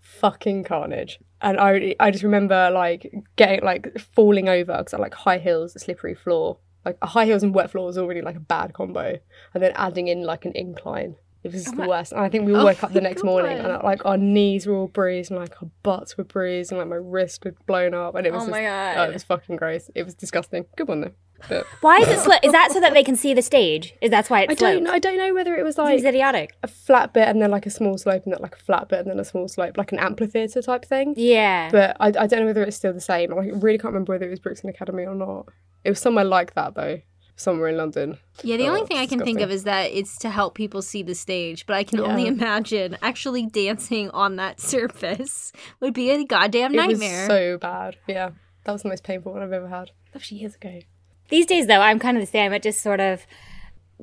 fucking 0.00 0.64
carnage. 0.64 1.18
And 1.40 1.58
I, 1.58 1.96
I 1.98 2.10
just 2.12 2.22
remember 2.22 2.70
like 2.70 3.12
getting 3.36 3.64
like 3.64 3.98
falling 4.14 4.48
over 4.48 4.76
because 4.78 4.94
I 4.94 4.98
like 4.98 5.14
high 5.14 5.38
heels, 5.38 5.74
a 5.74 5.80
slippery 5.80 6.14
floor. 6.14 6.58
Like 6.84 6.98
high 7.02 7.24
heels 7.26 7.42
and 7.42 7.54
wet 7.54 7.70
floor 7.70 7.86
was 7.86 7.96
already 7.98 8.22
like 8.22 8.36
a 8.36 8.40
bad 8.40 8.74
combo, 8.74 9.18
and 9.54 9.62
then 9.62 9.72
adding 9.76 10.08
in 10.08 10.24
like 10.24 10.44
an 10.44 10.52
incline. 10.54 11.16
It 11.44 11.52
was 11.52 11.64
the 11.64 11.86
worst. 11.88 12.12
And 12.12 12.20
I 12.20 12.28
think 12.28 12.46
we 12.46 12.54
all 12.54 12.60
Oh 12.60 12.64
woke 12.66 12.84
up 12.84 12.92
the 12.92 13.00
my 13.00 13.08
next 13.08 13.24
morning 13.24 13.58
and 13.58 13.82
like 13.82 14.04
our 14.04 14.16
knees 14.16 14.66
were 14.66 14.76
all 14.76 14.86
bruised 14.88 15.30
and 15.30 15.40
like 15.40 15.60
our 15.62 15.68
butts 15.82 16.16
were 16.16 16.24
bruised 16.24 16.70
and 16.70 16.78
like 16.78 16.88
my 16.88 16.96
wrist 16.96 17.42
had 17.44 17.54
blown 17.66 17.94
up 17.94 18.14
and 18.14 18.26
it 18.26 18.32
was 18.32 18.42
Oh 18.42 18.46
just, 18.46 18.50
my 18.52 18.62
God. 18.62 18.96
oh, 18.98 19.02
it 19.10 19.12
was 19.12 19.24
fucking 19.24 19.56
gross. 19.56 19.90
It 19.94 20.04
was 20.04 20.14
disgusting. 20.14 20.66
Good 20.76 20.88
one 20.88 21.00
though. 21.00 21.12
But 21.48 21.66
Why 21.80 21.96
is 21.98 22.06
it? 22.06 22.20
Sl- 22.20 22.30
is 22.44 22.52
that 22.52 22.70
so 22.70 22.78
that 22.78 22.94
they 22.94 23.02
can 23.02 23.16
see 23.16 23.34
the 23.34 23.42
stage? 23.42 23.94
Is 24.00 24.12
that's 24.12 24.30
why 24.30 24.42
it's 24.42 24.52
I 24.52 24.54
don't 24.54 24.82
sloped? 24.84 24.94
I 24.94 24.98
don't 25.00 25.18
know 25.18 25.34
whether 25.34 25.56
it 25.56 25.64
was 25.64 25.74
Seems 25.74 25.88
like 25.88 26.04
idiotic. 26.04 26.54
a 26.62 26.68
flat 26.68 27.12
bit 27.12 27.26
and 27.26 27.42
then 27.42 27.50
like 27.50 27.66
a 27.66 27.70
small 27.70 27.98
slope 27.98 28.22
and 28.24 28.32
then 28.32 28.40
like 28.40 28.54
a 28.54 28.60
flat 28.60 28.88
bit 28.88 29.00
and 29.00 29.10
then 29.10 29.18
a 29.18 29.24
small 29.24 29.48
slope, 29.48 29.76
like 29.76 29.90
an 29.90 29.98
amphitheatre 29.98 30.62
type 30.62 30.84
thing. 30.84 31.14
Yeah. 31.16 31.68
But 31.72 31.96
I, 31.98 32.06
I 32.06 32.26
don't 32.28 32.38
know 32.40 32.46
whether 32.46 32.62
it's 32.62 32.76
still 32.76 32.92
the 32.92 33.00
same. 33.00 33.32
I 33.34 33.48
really 33.54 33.76
can't 33.78 33.92
remember 33.92 34.12
whether 34.12 34.26
it 34.26 34.30
was 34.30 34.38
Brixton 34.38 34.70
Academy 34.70 35.02
or 35.04 35.16
not. 35.16 35.48
It 35.82 35.90
was 35.90 35.98
somewhere 35.98 36.24
like 36.24 36.54
that 36.54 36.76
though, 36.76 37.00
somewhere 37.42 37.68
in 37.68 37.76
London. 37.76 38.18
Yeah, 38.42 38.56
the 38.56 38.64
Oh, 38.68 38.74
only 38.74 38.86
thing 38.86 38.96
I 38.98 39.06
can 39.06 39.20
think 39.20 39.40
of 39.40 39.50
is 39.50 39.64
that 39.64 39.90
it's 39.92 40.16
to 40.18 40.30
help 40.30 40.54
people 40.54 40.80
see 40.82 41.02
the 41.02 41.14
stage, 41.14 41.66
but 41.66 41.74
I 41.74 41.84
can 41.84 42.00
only 42.00 42.26
imagine 42.26 42.96
actually 43.02 43.46
dancing 43.46 44.08
on 44.10 44.36
that 44.36 44.60
surface 44.72 45.52
would 45.80 45.92
be 45.94 46.10
a 46.10 46.24
goddamn 46.24 46.72
It 46.72 46.76
nightmare. 46.76 47.18
was 47.20 47.26
so 47.28 47.58
bad. 47.58 47.96
Yeah, 48.06 48.30
that 48.64 48.72
was 48.72 48.82
the 48.82 48.88
most 48.88 49.04
painful 49.04 49.32
one 49.32 49.42
I've 49.42 49.52
ever 49.52 49.68
had. 49.68 49.90
That 50.12 50.20
was 50.22 50.32
years 50.32 50.54
ago. 50.54 50.80
These 51.28 51.46
days, 51.46 51.66
though, 51.66 51.80
I'm 51.80 51.98
kind 51.98 52.16
of 52.16 52.22
the 52.22 52.26
same. 52.30 52.52
I 52.52 52.58
just 52.58 52.82
sort 52.82 53.00
of 53.00 53.26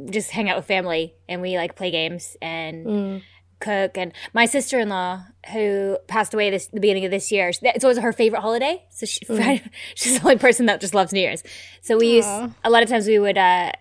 just 0.10 0.32
hang 0.32 0.50
out 0.50 0.56
with 0.58 0.66
family 0.66 1.14
and 1.28 1.42
we 1.42 1.58
like 1.58 1.76
play 1.76 1.92
games 1.92 2.38
and 2.42 2.86
Mm. 2.86 3.22
Cook. 3.60 3.98
And 3.98 4.14
my 4.34 4.46
sister 4.46 4.80
in 4.80 4.90
law, 4.90 5.24
who 5.54 5.98
passed 6.08 6.34
away 6.34 6.50
this 6.50 6.68
the 6.68 6.80
beginning 6.80 7.06
of 7.06 7.12
this 7.12 7.32
year, 7.32 7.52
it's 7.62 7.84
always 7.84 7.98
her 7.98 8.14
favorite 8.14 8.42
holiday. 8.42 8.84
So 8.90 9.06
she, 9.06 9.26
she's 9.96 10.20
the 10.20 10.22
only 10.24 10.38
person 10.38 10.66
that 10.68 10.82
just 10.82 10.94
loves 10.94 11.14
New 11.14 11.22
Year's. 11.22 11.44
So 11.82 11.98
we 11.98 12.16
used 12.16 12.28
Aw. 12.28 12.50
a 12.64 12.70
lot 12.70 12.84
of 12.84 12.90
times 12.90 13.08
we 13.08 13.20
would 13.20 13.38
uh, 13.38 13.72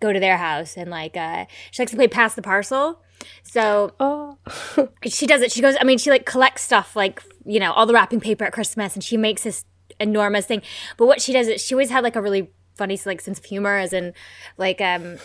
go 0.00 0.12
to 0.12 0.20
their 0.20 0.36
house 0.36 0.76
and 0.76 0.90
like 0.90 1.16
uh, 1.16 1.46
she 1.70 1.82
likes 1.82 1.90
to 1.90 1.96
play 1.96 2.08
pass 2.08 2.34
the 2.34 2.42
parcel. 2.42 3.02
So 3.42 3.92
Oh, 4.00 4.38
she 5.06 5.26
does 5.26 5.42
it. 5.42 5.52
She 5.52 5.60
goes. 5.60 5.76
I 5.80 5.84
mean, 5.84 5.98
she 5.98 6.10
like 6.10 6.26
collects 6.26 6.62
stuff 6.62 6.96
like 6.96 7.22
you 7.44 7.60
know 7.60 7.72
all 7.72 7.86
the 7.86 7.94
wrapping 7.94 8.20
paper 8.20 8.44
at 8.44 8.52
Christmas, 8.52 8.94
and 8.94 9.04
she 9.04 9.16
makes 9.16 9.42
this 9.42 9.64
enormous 9.98 10.46
thing. 10.46 10.62
But 10.96 11.06
what 11.06 11.20
she 11.20 11.32
does 11.32 11.48
is 11.48 11.60
she 11.62 11.74
always 11.74 11.90
had 11.90 12.02
like 12.02 12.16
a 12.16 12.22
really 12.22 12.50
funny 12.76 12.98
like 13.04 13.20
sense 13.20 13.38
of 13.38 13.44
humor, 13.44 13.76
as 13.76 13.92
in 13.92 14.14
like 14.56 14.80
um 14.80 15.18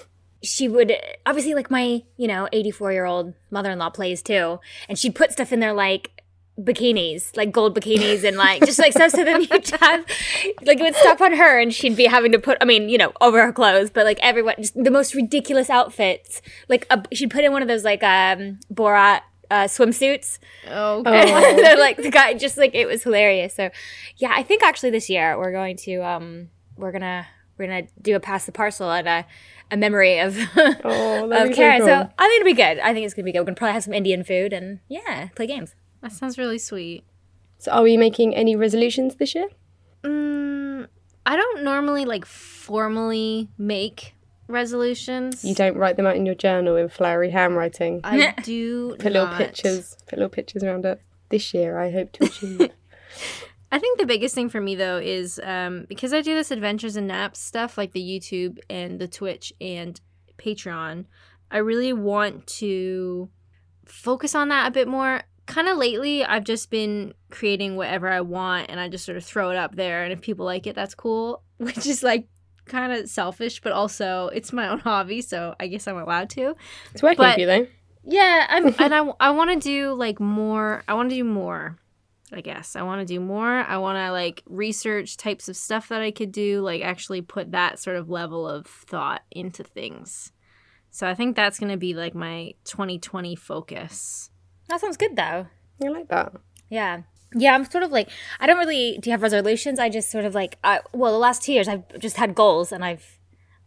she 0.45 0.67
would 0.67 0.93
obviously 1.25 1.53
like 1.53 1.71
my 1.71 2.03
you 2.17 2.27
know 2.27 2.47
84 2.51 2.93
year 2.93 3.05
old 3.05 3.33
mother-in-law 3.51 3.89
plays 3.89 4.21
too 4.21 4.59
and 4.87 4.97
she'd 4.97 5.15
put 5.15 5.31
stuff 5.31 5.51
in 5.51 5.59
there 5.59 5.73
like 5.73 6.11
bikinis 6.59 7.35
like 7.35 7.51
gold 7.51 7.77
bikinis 7.77 8.23
and 8.23 8.37
like 8.37 8.65
just 8.65 8.79
like 8.79 8.93
stuff 8.93 9.11
so 9.11 9.25
then 9.25 9.41
you'd 9.41 9.69
have 9.81 10.05
like 10.63 10.79
it 10.79 10.83
would 10.83 10.95
stop 10.95 11.19
on 11.19 11.33
her 11.33 11.59
and 11.59 11.73
she'd 11.73 11.97
be 11.97 12.05
having 12.05 12.31
to 12.31 12.39
put 12.39 12.57
i 12.61 12.65
mean 12.65 12.87
you 12.87 12.97
know 12.97 13.11
over 13.19 13.45
her 13.45 13.51
clothes 13.51 13.89
but 13.89 14.05
like 14.05 14.17
everyone 14.21 14.55
just 14.57 14.81
the 14.81 14.91
most 14.91 15.13
ridiculous 15.13 15.69
outfits 15.69 16.41
like 16.69 16.87
a, 16.89 17.03
she'd 17.11 17.29
put 17.29 17.43
in 17.43 17.51
one 17.51 17.61
of 17.61 17.67
those 17.67 17.83
like 17.83 18.03
um 18.03 18.59
borat 18.73 19.21
uh, 19.51 19.65
swimsuits. 19.65 20.39
Oh, 20.67 21.03
so 21.03 21.79
like 21.79 21.97
the 21.97 22.09
guy 22.09 22.33
just 22.33 22.57
like 22.57 22.73
it 22.73 22.87
was 22.87 23.03
hilarious 23.03 23.53
so 23.53 23.69
yeah 24.17 24.31
i 24.35 24.41
think 24.41 24.63
actually 24.63 24.89
this 24.89 25.07
year 25.07 25.37
we're 25.37 25.51
going 25.51 25.77
to 25.77 25.97
um 25.97 26.49
we're 26.77 26.91
gonna 26.91 27.27
we're 27.57 27.67
gonna 27.67 27.87
do 28.01 28.15
a 28.15 28.19
pass 28.19 28.45
the 28.45 28.51
parcel 28.51 28.91
and 28.91 29.07
a, 29.07 29.25
a 29.71 29.77
memory 29.77 30.19
of 30.19 30.37
oh, 30.83 31.31
of 31.31 31.49
be 31.49 31.53
Karen. 31.53 31.81
so 31.81 31.87
So. 31.87 32.09
I 32.17 32.27
think 32.27 32.41
it'll 32.41 32.45
be 32.45 32.53
good. 32.53 32.79
I 32.79 32.93
think 32.93 33.05
it's 33.05 33.13
gonna 33.13 33.25
be 33.25 33.31
good. 33.31 33.39
We're 33.39 33.45
gonna 33.45 33.55
probably 33.55 33.73
have 33.73 33.83
some 33.83 33.93
Indian 33.93 34.23
food 34.23 34.53
and 34.53 34.79
yeah, 34.87 35.29
play 35.35 35.47
games. 35.47 35.75
that 36.01 36.11
sounds 36.11 36.37
really 36.37 36.57
sweet. 36.57 37.03
So, 37.57 37.71
are 37.71 37.83
we 37.83 37.97
making 37.97 38.35
any 38.35 38.55
resolutions 38.55 39.15
this 39.15 39.33
year? 39.33 39.47
Mm, 40.03 40.87
I 41.25 41.35
don't 41.35 41.63
normally 41.63 42.05
like 42.05 42.25
formally 42.25 43.49
make 43.57 44.13
resolutions. 44.47 45.43
You 45.43 45.55
don't 45.55 45.75
write 45.77 45.97
them 45.97 46.05
out 46.05 46.15
in 46.15 46.25
your 46.25 46.35
journal 46.35 46.75
in 46.75 46.89
flowery 46.89 47.31
handwriting. 47.31 48.01
I 48.03 48.33
do 48.43 48.95
Put 48.97 49.13
little 49.13 49.35
pictures. 49.35 49.97
Put 50.07 50.19
little 50.19 50.29
pictures 50.29 50.63
around 50.63 50.85
it. 50.85 51.01
This 51.29 51.53
year, 51.53 51.79
I 51.79 51.91
hope 51.91 52.11
to 52.13 52.25
achieve. 52.25 52.69
I 53.75 53.79
think 53.79 53.99
the 53.99 54.05
biggest 54.05 54.33
thing 54.33 54.47
for 54.47 54.61
me 54.61 54.75
though 54.75 54.97
is 54.97 55.37
um, 55.43 55.85
because 55.89 56.13
I 56.13 56.21
do 56.21 56.33
this 56.33 56.49
adventures 56.49 56.95
and 56.95 57.07
naps 57.09 57.39
stuff 57.39 57.77
like 57.77 57.91
the 57.91 57.99
YouTube 58.01 58.59
and 58.69 58.99
the 58.99 59.07
Twitch 59.07 59.51
and 59.59 59.99
Patreon. 60.37 61.05
I 61.51 61.57
really 61.57 61.91
want 61.91 62.47
to 62.61 63.29
focus 63.85 64.33
on 64.33 64.47
that 64.47 64.67
a 64.69 64.71
bit 64.71 64.87
more. 64.87 65.23
Kind 65.45 65.67
of 65.67 65.77
lately, 65.77 66.23
I've 66.23 66.45
just 66.45 66.71
been 66.71 67.13
creating 67.31 67.75
whatever 67.75 68.07
I 68.07 68.21
want 68.21 68.69
and 68.69 68.79
I 68.79 68.87
just 68.87 69.03
sort 69.05 69.17
of 69.17 69.25
throw 69.25 69.51
it 69.51 69.57
up 69.57 69.75
there. 69.75 70.03
And 70.05 70.13
if 70.13 70.21
people 70.21 70.45
like 70.45 70.67
it, 70.67 70.73
that's 70.75 70.95
cool, 70.95 71.43
which 71.57 71.85
is 71.85 72.01
like 72.01 72.29
kind 72.65 72.93
of 72.93 73.09
selfish, 73.09 73.59
but 73.61 73.73
also 73.73 74.29
it's 74.29 74.53
my 74.53 74.69
own 74.69 74.79
hobby. 74.89 75.21
So 75.21 75.53
I 75.59 75.67
guess 75.67 75.85
I'm 75.85 75.97
allowed 75.97 76.29
to. 76.31 76.55
it's 76.93 77.03
working 77.03 77.17
But- 77.17 77.33
for 77.33 77.39
you 77.41 77.45
though. 77.47 77.67
Yeah, 78.07 78.45
I'm, 78.49 78.67
and 78.79 78.93
I, 78.93 78.99
I 79.19 79.31
want 79.31 79.49
to 79.51 79.59
do 79.59 79.93
like 79.95 80.19
more. 80.19 80.83
I 80.87 80.93
want 80.93 81.09
to 81.09 81.15
do 81.15 81.23
more. 81.23 81.77
I 82.33 82.41
guess 82.41 82.75
I 82.75 82.81
want 82.81 83.01
to 83.01 83.13
do 83.13 83.19
more. 83.19 83.47
I 83.49 83.77
want 83.77 83.97
to 83.97 84.11
like 84.11 84.41
research 84.47 85.17
types 85.17 85.47
of 85.47 85.55
stuff 85.55 85.89
that 85.89 86.01
I 86.01 86.11
could 86.11 86.31
do, 86.31 86.61
like 86.61 86.81
actually 86.81 87.21
put 87.21 87.51
that 87.51 87.79
sort 87.79 87.97
of 87.97 88.09
level 88.09 88.47
of 88.47 88.65
thought 88.65 89.21
into 89.31 89.63
things. 89.63 90.31
So 90.89 91.07
I 91.07 91.13
think 91.13 91.35
that's 91.35 91.59
going 91.59 91.71
to 91.71 91.77
be 91.77 91.93
like 91.93 92.15
my 92.15 92.53
2020 92.63 93.35
focus. 93.35 94.31
That 94.69 94.81
sounds 94.81 94.97
good 94.97 95.15
though. 95.15 95.47
I 95.83 95.87
like 95.89 96.07
that. 96.07 96.33
Yeah. 96.69 97.03
Yeah, 97.33 97.53
I'm 97.53 97.69
sort 97.69 97.83
of 97.83 97.91
like 97.91 98.09
I 98.39 98.47
don't 98.47 98.57
really 98.57 98.97
do 98.99 99.09
you 99.09 99.11
have 99.11 99.21
resolutions? 99.21 99.77
I 99.77 99.89
just 99.89 100.09
sort 100.09 100.25
of 100.25 100.33
like 100.33 100.57
I 100.63 100.79
well, 100.93 101.11
the 101.11 101.19
last 101.19 101.43
two 101.43 101.53
years 101.53 101.67
I've 101.67 101.83
just 101.99 102.17
had 102.17 102.33
goals 102.33 102.71
and 102.71 102.83
I've 102.83 103.19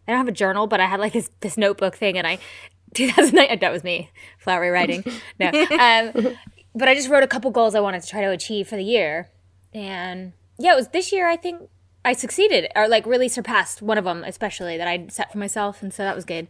I 0.07 0.13
don't 0.13 0.19
have 0.19 0.29
a 0.29 0.33
journal, 0.33 0.67
but 0.67 0.81
I 0.81 0.87
had 0.87 1.01
like 1.01 1.13
this 1.13 1.31
this 1.41 1.57
notebook 1.57 1.95
thing 1.95 2.17
and 2.17 2.27
I 2.27 2.39
2009 2.95 3.59
that 3.61 3.73
was 3.73 3.85
me 3.85 4.11
flowery 4.39 4.71
writing. 4.71 5.05
No. 5.39 5.51
Um 5.79 6.37
but 6.79 6.89
I 6.89 6.95
just 6.95 7.09
wrote 7.09 7.23
a 7.23 7.29
couple 7.29 7.51
goals 7.51 7.75
I 7.75 7.81
wanted 7.81 8.03
to 8.03 8.09
try 8.09 8.21
to 8.21 8.31
achieve 8.31 8.69
for 8.69 8.77
the 8.77 8.85
year. 8.85 9.29
And 9.75 10.33
yeah, 10.59 10.73
it 10.73 10.77
was 10.77 10.89
this 10.89 11.13
year 11.13 11.29
I 11.29 11.37
think 11.37 11.69
I 12.05 12.13
succeeded 12.13 12.69
or 12.75 12.89
like 12.89 13.07
really 13.07 13.29
surpassed 13.29 13.83
one 13.83 13.99
of 13.99 14.05
them 14.05 14.25
especially 14.25 14.77
that 14.79 14.89
I 14.89 15.07
set 15.09 15.33
for 15.33 15.39
myself 15.39 15.83
and 15.83 15.93
so 15.93 16.03
that 16.03 16.17
was 16.17 16.25
good. 16.25 16.49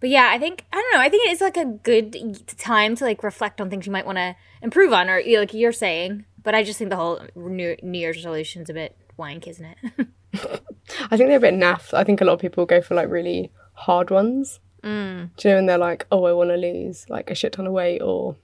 But 0.00 0.10
yeah, 0.10 0.30
I 0.30 0.38
think 0.38 0.64
I 0.72 0.76
don't 0.76 0.92
know. 0.94 1.00
I 1.00 1.08
think 1.08 1.28
it's 1.28 1.40
like 1.40 1.56
a 1.56 1.64
good 1.64 2.46
time 2.58 2.94
to 2.96 3.04
like 3.04 3.22
reflect 3.22 3.60
on 3.60 3.68
things 3.68 3.86
you 3.86 3.92
might 3.92 4.06
want 4.06 4.18
to 4.18 4.36
improve 4.62 4.92
on, 4.92 5.10
or 5.10 5.18
you 5.18 5.34
know, 5.34 5.40
like 5.40 5.54
you're 5.54 5.72
saying. 5.72 6.24
But 6.42 6.54
I 6.54 6.62
just 6.62 6.78
think 6.78 6.90
the 6.90 6.96
whole 6.96 7.20
New, 7.34 7.76
New 7.82 7.98
Year's 7.98 8.24
is 8.24 8.70
a 8.70 8.72
bit 8.72 8.96
wank, 9.16 9.48
isn't 9.48 9.64
it? 9.64 10.06
I 11.10 11.16
think 11.16 11.28
they're 11.28 11.38
a 11.38 11.40
bit 11.40 11.54
naff. 11.54 11.92
I 11.92 12.04
think 12.04 12.20
a 12.20 12.24
lot 12.24 12.34
of 12.34 12.40
people 12.40 12.64
go 12.64 12.80
for 12.80 12.94
like 12.94 13.10
really 13.10 13.50
hard 13.74 14.10
ones. 14.10 14.60
Mm. 14.84 15.30
Do 15.36 15.48
you 15.48 15.54
know, 15.54 15.58
and 15.58 15.68
they're 15.68 15.78
like, 15.78 16.06
oh, 16.12 16.24
I 16.26 16.32
want 16.32 16.50
to 16.50 16.56
lose 16.56 17.06
like 17.10 17.30
a 17.30 17.34
shit 17.34 17.52
ton 17.54 17.66
of 17.66 17.72
weight, 17.72 18.00
or 18.00 18.36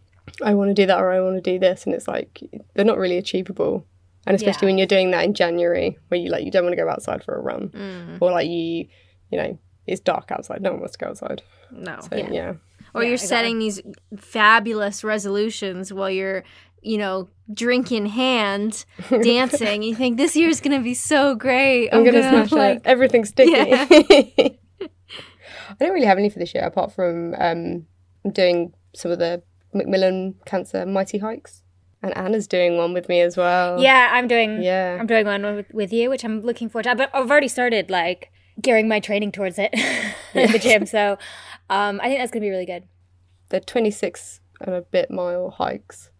I 0.42 0.54
want 0.54 0.70
to 0.70 0.74
do 0.74 0.86
that, 0.86 0.98
or 0.98 1.12
I 1.12 1.20
want 1.20 1.36
to 1.36 1.40
do 1.52 1.58
this, 1.58 1.84
and 1.86 1.94
it's 1.94 2.08
like 2.08 2.40
they're 2.74 2.84
not 2.84 2.98
really 2.98 3.18
achievable. 3.18 3.86
And 4.26 4.34
especially 4.34 4.66
Yeah. 4.66 4.68
when 4.70 4.78
you're 4.78 4.86
doing 4.86 5.10
that 5.10 5.24
in 5.24 5.34
January, 5.34 5.98
where 6.08 6.18
you 6.18 6.30
like 6.30 6.44
you 6.44 6.50
don't 6.50 6.64
want 6.64 6.72
to 6.76 6.82
go 6.82 6.88
outside 6.88 7.22
for 7.22 7.34
a 7.34 7.40
run, 7.40 7.68
Mm. 7.68 8.18
or 8.20 8.30
like 8.30 8.48
you, 8.48 8.86
you 9.30 9.38
know, 9.38 9.58
it's 9.86 10.00
dark 10.00 10.30
outside. 10.32 10.62
No 10.62 10.70
one 10.70 10.80
wants 10.80 10.96
to 10.96 11.04
go 11.04 11.10
outside. 11.10 11.42
No. 11.70 11.98
So 12.00 12.16
yeah, 12.16 12.30
Yeah. 12.30 12.52
or 12.94 13.02
Yeah, 13.02 13.08
you're 13.08 13.14
exactly. 13.14 13.26
setting 13.28 13.58
these 13.58 13.82
fabulous 14.16 15.04
resolutions 15.04 15.92
while 15.92 16.10
you're 16.10 16.42
you 16.80 16.98
know 16.98 17.28
drink 17.52 17.90
in 17.92 18.04
hand 18.06 18.84
dancing 19.22 19.82
you 19.82 19.94
think 19.94 20.16
this 20.18 20.36
year's 20.36 20.60
gonna 20.60 20.80
be 20.82 20.92
so 20.94 21.34
great 21.34 21.88
I'm, 21.90 22.04
gonna, 22.04 22.22
smash 22.22 22.52
like 22.52 22.76
it. 22.78 22.82
Everything's 22.86 23.30
sticky. 23.30 23.52
Yeah. 23.52 23.86
I 24.80 25.76
don't 25.80 25.92
really 25.94 26.06
have 26.06 26.18
any 26.18 26.28
for 26.30 26.38
this 26.38 26.54
year 26.54 26.64
apart 26.64 26.92
from 26.92 27.34
um, 27.38 27.86
doing 28.30 28.74
some 28.94 29.10
of 29.10 29.18
the 29.18 29.42
Macmillan 29.74 30.36
Cancer 30.46 30.86
Mighty 30.86 31.18
hikes, 31.18 31.62
and 32.02 32.16
Anna's 32.16 32.46
doing 32.46 32.76
one 32.76 32.92
with 32.94 33.08
me 33.08 33.20
as 33.20 33.36
well. 33.36 33.80
yeah, 33.80 34.10
I'm 34.12 34.28
doing. 34.28 34.62
yeah. 34.62 34.96
I'm 35.00 35.06
doing 35.06 35.26
one 35.26 35.42
with, 35.42 35.66
with 35.72 35.92
you, 35.92 36.10
which 36.10 36.24
I'm 36.24 36.40
looking 36.40 36.68
forward 36.68 36.84
to. 36.84 36.94
But 36.94 37.10
I've 37.14 37.30
already 37.30 37.48
started 37.48 37.90
like 37.90 38.30
gearing 38.60 38.88
my 38.88 39.00
training 39.00 39.32
towards 39.32 39.58
it 39.58 39.70
in 40.34 40.52
the 40.52 40.58
gym. 40.58 40.86
So 40.94 41.18
um, 41.70 42.00
I 42.02 42.08
think 42.08 42.20
that's 42.20 42.30
gonna 42.30 42.42
be 42.44 42.50
really 42.50 42.66
good. 42.66 42.84
They're 43.48 43.60
26 43.60 44.40
and 44.60 44.74
a 44.74 44.82
bit 44.82 45.10
mile 45.10 45.50
hikes, 45.50 46.10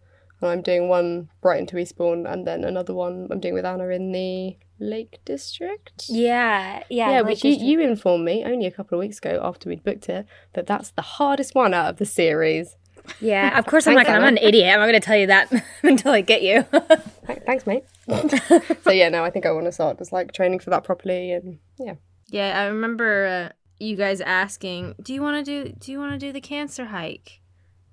and 0.41 0.49
I'm 0.51 0.61
doing 0.61 0.89
one 0.89 1.29
Brighton 1.41 1.65
to 1.67 1.77
Eastbourne, 1.77 2.25
and 2.25 2.45
then 2.45 2.63
another 2.63 2.93
one 2.93 3.27
I'm 3.31 3.39
doing 3.39 3.53
with 3.53 3.65
Anna 3.65 3.87
in 3.89 4.11
the 4.11 4.57
Lake 4.79 5.19
District. 5.23 6.05
Yeah, 6.09 6.83
yeah. 6.89 7.11
Yeah, 7.11 7.17
like 7.21 7.25
which 7.27 7.45
you, 7.45 7.51
you 7.51 7.79
informed 7.79 8.25
me 8.25 8.43
only 8.45 8.65
a 8.65 8.71
couple 8.71 8.97
of 8.97 8.99
weeks 8.99 9.19
ago 9.19 9.39
after 9.41 9.69
we'd 9.69 9.83
booked 9.83 10.09
it 10.09 10.25
that 10.53 10.67
that's 10.67 10.91
the 10.91 11.01
hardest 11.01 11.55
one 11.55 11.73
out 11.73 11.89
of 11.91 11.97
the 11.97 12.05
series. 12.05 12.75
Yeah, 13.19 13.57
of 13.57 13.65
course 13.65 13.87
I'm 13.87 13.95
Thanks, 13.95 14.09
not. 14.09 14.21
I'm 14.21 14.27
an 14.27 14.37
idiot. 14.37 14.73
I'm 14.73 14.79
not 14.79 14.87
going 14.87 14.99
to 14.99 15.05
tell 15.05 15.17
you 15.17 15.27
that 15.27 15.51
until 15.83 16.11
I 16.11 16.21
get 16.21 16.41
you. 16.41 16.63
Thanks, 17.45 17.65
mate. 17.65 17.85
so 18.83 18.91
yeah, 18.91 19.09
no, 19.09 19.23
I 19.23 19.29
think 19.29 19.45
I 19.45 19.51
want 19.51 19.65
to 19.65 19.71
start 19.71 19.97
just 19.97 20.11
like 20.11 20.31
training 20.31 20.59
for 20.59 20.69
that 20.69 20.83
properly, 20.83 21.31
and 21.31 21.59
yeah, 21.79 21.95
yeah 22.29 22.59
i 22.59 22.65
remember 22.65 23.25
uh, 23.25 23.53
you 23.79 23.95
guys 23.95 24.21
asking 24.21 24.95
do 25.01 25.13
you 25.13 25.21
want 25.21 25.45
to 25.45 25.63
do 25.63 25.71
do 25.79 25.91
you 25.91 25.99
want 25.99 26.11
to 26.11 26.17
do 26.17 26.31
the 26.31 26.41
cancer 26.41 26.85
hike 26.85 27.41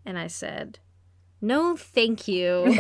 and 0.05 0.19
i 0.19 0.27
said 0.27 0.79
no 1.41 1.77
thank 1.77 2.29
you 2.29 2.77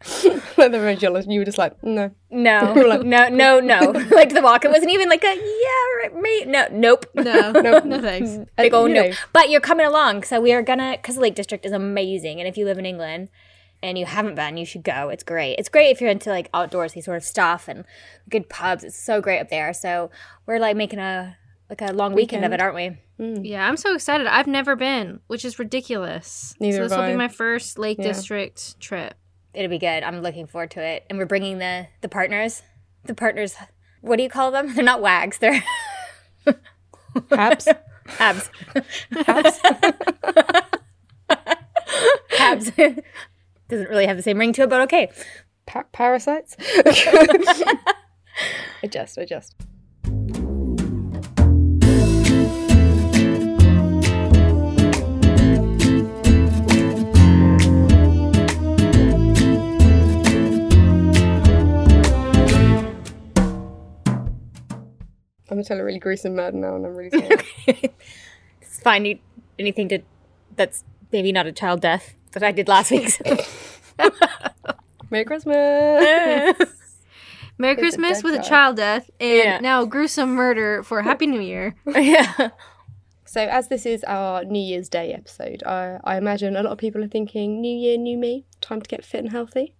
like 0.56 0.70
they're 0.70 0.80
very 0.80 0.96
jealous. 0.96 1.26
You 1.28 1.40
were 1.40 1.44
just 1.44 1.58
like, 1.58 1.82
no, 1.82 2.10
no, 2.30 2.72
Like- 2.88 3.02
no, 3.02 3.28
no, 3.28 3.60
no. 3.60 3.78
like 4.10 4.32
the 4.32 4.40
walk, 4.42 4.64
it 4.64 4.70
wasn't 4.70 4.90
even 4.92 5.08
like 5.08 5.24
a 5.24 5.34
yeah, 5.34 6.02
right, 6.02 6.12
mate. 6.14 6.46
No, 6.48 6.66
nope. 6.70 7.06
no 7.14 7.50
Nope. 7.52 7.84
no 7.84 8.00
thanks 8.00 8.38
Big 8.56 8.72
old 8.74 8.90
no. 8.90 9.02
know. 9.06 9.12
But 9.32 9.50
you're 9.50 9.60
coming 9.60 9.86
along, 9.86 10.22
so 10.24 10.40
we 10.40 10.52
are 10.52 10.62
gonna 10.62 10.92
because 10.96 11.16
the 11.16 11.20
Lake 11.22 11.34
District 11.34 11.64
is 11.66 11.72
amazing, 11.72 12.38
and 12.40 12.48
if 12.48 12.56
you 12.56 12.64
live 12.64 12.78
in 12.78 12.86
England 12.86 13.28
and 13.82 13.96
you 13.98 14.06
haven't 14.06 14.34
been, 14.34 14.56
you 14.56 14.64
should 14.66 14.82
go. 14.82 15.08
It's 15.08 15.22
great. 15.22 15.54
It's 15.58 15.68
great 15.68 15.90
if 15.90 16.00
you're 16.00 16.10
into 16.10 16.30
like 16.30 16.50
outdoorsy 16.52 17.02
sort 17.02 17.16
of 17.16 17.24
stuff 17.24 17.68
and 17.68 17.84
good 18.28 18.48
pubs. 18.48 18.84
It's 18.84 18.96
so 18.96 19.20
great 19.20 19.40
up 19.40 19.50
there. 19.50 19.72
So 19.72 20.10
we're 20.46 20.58
like 20.58 20.76
making 20.76 20.98
a 20.98 21.36
like 21.70 21.82
a 21.82 21.92
long 21.92 22.14
weekend, 22.14 22.44
of 22.44 22.52
it, 22.52 22.60
aren't 22.60 22.74
we? 22.74 22.96
Mm. 23.20 23.40
yeah 23.44 23.66
i'm 23.68 23.76
so 23.76 23.94
excited 23.96 24.28
i've 24.28 24.46
never 24.46 24.76
been 24.76 25.18
which 25.26 25.44
is 25.44 25.58
ridiculous 25.58 26.54
Neither 26.60 26.76
so 26.76 26.82
this 26.84 26.92
have 26.92 27.00
will 27.00 27.08
be 27.10 27.16
my 27.16 27.26
first 27.26 27.76
lake 27.76 27.98
Yeah. 27.98 28.04
district 28.04 28.78
trip 28.78 29.14
It'll 29.54 29.70
be 29.70 29.78
good. 29.78 30.02
I'm 30.02 30.20
looking 30.20 30.46
forward 30.46 30.70
to 30.72 30.82
it. 30.82 31.04
And 31.08 31.18
we're 31.18 31.26
bringing 31.26 31.58
the 31.58 31.88
the 32.00 32.08
partners. 32.08 32.62
The 33.04 33.14
partners. 33.14 33.56
What 34.00 34.16
do 34.16 34.22
you 34.22 34.28
call 34.30 34.50
them? 34.50 34.74
They're 34.74 34.84
not 34.84 35.00
wags. 35.00 35.38
They're 35.38 35.62
Habs. 37.14 37.66
abs. 38.18 38.50
abs. 39.26 39.60
abs. 42.38 42.70
Doesn't 43.68 43.88
really 43.90 44.06
have 44.06 44.16
the 44.16 44.22
same 44.22 44.38
ring 44.38 44.52
to 44.54 44.62
it, 44.62 44.70
but 44.70 44.80
okay. 44.82 45.10
Pa- 45.66 45.84
parasites. 45.92 46.56
adjust, 48.82 49.18
adjust. 49.18 49.54
I'm 65.50 65.56
gonna 65.56 65.64
tell 65.64 65.78
a 65.80 65.84
really 65.84 65.98
gruesome 65.98 66.34
murder 66.34 66.56
now, 66.56 66.76
and 66.76 66.84
I'm 66.86 66.94
really 66.94 67.10
sorry. 67.66 67.92
It's 68.60 68.80
fine. 68.80 69.04
You, 69.04 69.18
anything 69.58 69.88
to 69.88 70.00
that's 70.56 70.84
maybe 71.12 71.32
not 71.32 71.46
a 71.46 71.52
child 71.52 71.80
death 71.80 72.14
that 72.32 72.42
I 72.42 72.52
did 72.52 72.68
last 72.68 72.90
week. 72.90 73.08
so- 73.10 73.36
Merry 75.10 75.24
Christmas. 75.24 75.54
merry 77.60 77.72
It's 77.72 77.80
christmas 77.80 78.18
dead 78.18 78.24
with 78.24 78.34
a 78.34 78.36
child. 78.38 78.46
child 78.48 78.76
death 78.76 79.10
and 79.18 79.36
Yeah. 79.36 79.58
now 79.60 79.84
gruesome 79.84 80.34
murder 80.36 80.82
for 80.84 81.02
happy 81.02 81.26
new 81.26 81.40
year 81.40 81.74
yeah. 81.86 82.50
So, 83.24 83.42
as 83.42 83.68
this 83.68 83.84
is 83.84 84.04
our 84.04 84.42
New 84.44 84.58
Year's 84.58 84.88
Day 84.88 85.12
episode, 85.12 85.62
I, 85.66 85.98
I 86.02 86.16
imagine 86.16 86.56
a 86.56 86.62
lot 86.62 86.72
of 86.72 86.78
people 86.78 87.04
are 87.04 87.08
thinking, 87.08 87.60
New 87.60 87.76
Year, 87.76 87.98
new 87.98 88.16
me, 88.16 88.46
time 88.62 88.80
to 88.80 88.88
get 88.88 89.04
fit 89.04 89.20
and 89.20 89.30
healthy. 89.30 89.74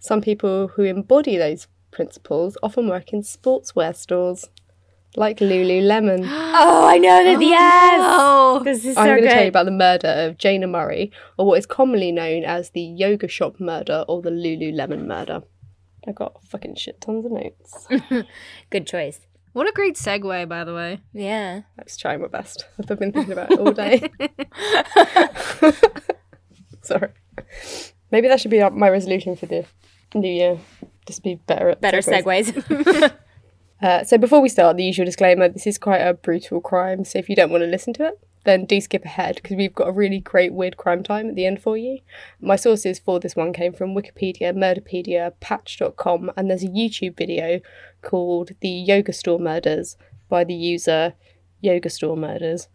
Some 0.00 0.20
people 0.20 0.66
who 0.74 0.82
embody 0.82 1.36
those 1.36 1.68
principles 1.92 2.58
often 2.60 2.88
work 2.88 3.12
in 3.12 3.22
sportswear 3.22 3.94
stores, 3.94 4.48
like 5.16 5.38
Lululemon. 5.38 6.24
Oh, 6.60 6.86
I 6.88 6.98
know 6.98 7.22
that. 7.24 7.40
yes. 7.44 8.00
oh 8.02 8.60
This 8.64 8.84
is 8.84 8.94
so 8.96 9.00
I'm 9.02 9.06
going 9.08 9.22
to 9.22 9.28
tell 9.28 9.42
you 9.42 9.48
about 9.48 9.66
the 9.66 9.70
murder 9.70 10.08
of 10.08 10.38
Jana 10.38 10.66
Murray, 10.66 11.12
or 11.38 11.46
what 11.46 11.58
is 11.58 11.66
commonly 11.66 12.10
known 12.10 12.44
as 12.44 12.70
the 12.70 12.80
yoga 12.82 13.28
shop 13.28 13.60
murder 13.60 14.04
or 14.08 14.22
the 14.22 14.30
Lululemon 14.30 15.06
murder. 15.06 15.42
I 16.06 16.12
got 16.12 16.42
fucking 16.44 16.74
shit 16.76 17.00
tons 17.00 17.26
of 17.26 17.32
notes. 17.32 17.86
good 18.70 18.86
choice. 18.86 19.20
what 19.52 19.68
a 19.68 19.72
great 19.72 19.94
segue 19.96 20.48
by 20.48 20.64
the 20.64 20.74
way 20.74 21.00
Yeah. 21.12 21.62
I 21.78 21.82
was 21.84 21.96
trying 21.96 22.20
my 22.22 22.28
best. 22.28 22.64
I've 22.78 22.98
been 22.98 23.12
thinking 23.12 23.32
about 23.32 23.52
it 23.52 23.58
all 23.58 23.72
day. 23.72 24.10
Sorry. 26.82 27.10
Maybe 28.10 28.28
that 28.28 28.40
should 28.40 28.50
be 28.50 28.66
my 28.70 28.88
resolution 28.88 29.36
for 29.36 29.46
the 29.46 29.64
new 30.14 30.30
year. 30.32 30.58
Just 31.06 31.22
be 31.22 31.34
better 31.36 31.68
at 31.70 31.80
Better 31.80 31.98
segues. 31.98 32.52
segues. 32.52 33.12
Uh, 33.80 34.02
so 34.04 34.18
before 34.18 34.40
we 34.40 34.48
start, 34.48 34.76
the 34.76 34.84
usual 34.84 35.06
disclaimer: 35.06 35.48
this 35.48 35.66
is 35.66 35.78
quite 35.78 35.98
a 36.00 36.14
brutal 36.14 36.60
crime. 36.60 37.04
So 37.04 37.18
if 37.18 37.28
you 37.28 37.36
don't 37.36 37.50
want 37.50 37.62
to 37.62 37.68
listen 37.68 37.92
to 37.94 38.06
it, 38.08 38.18
then 38.44 38.64
do 38.64 38.80
skip 38.80 39.04
ahead 39.04 39.36
because 39.36 39.56
we've 39.56 39.74
got 39.74 39.88
a 39.88 39.92
really 39.92 40.18
great 40.20 40.52
weird 40.52 40.76
crime 40.76 41.02
time 41.02 41.28
at 41.28 41.34
the 41.36 41.46
end 41.46 41.60
for 41.62 41.76
you. 41.76 41.98
My 42.40 42.56
sources 42.56 42.98
for 42.98 43.20
this 43.20 43.36
one 43.36 43.52
came 43.52 43.72
from 43.72 43.94
Wikipedia, 43.94 44.52
Murderpedia, 44.54 45.32
Patch.com, 45.40 46.30
and 46.36 46.50
there's 46.50 46.64
a 46.64 46.68
YouTube 46.68 47.16
video 47.16 47.60
called 48.02 48.50
"The 48.60 48.68
Yoga 48.68 49.12
Store 49.12 49.38
Murders" 49.38 49.96
by 50.28 50.44
the 50.44 50.54
user 50.54 51.14
Yoga 51.60 51.90
Store 51.90 52.16
Murders. 52.16 52.68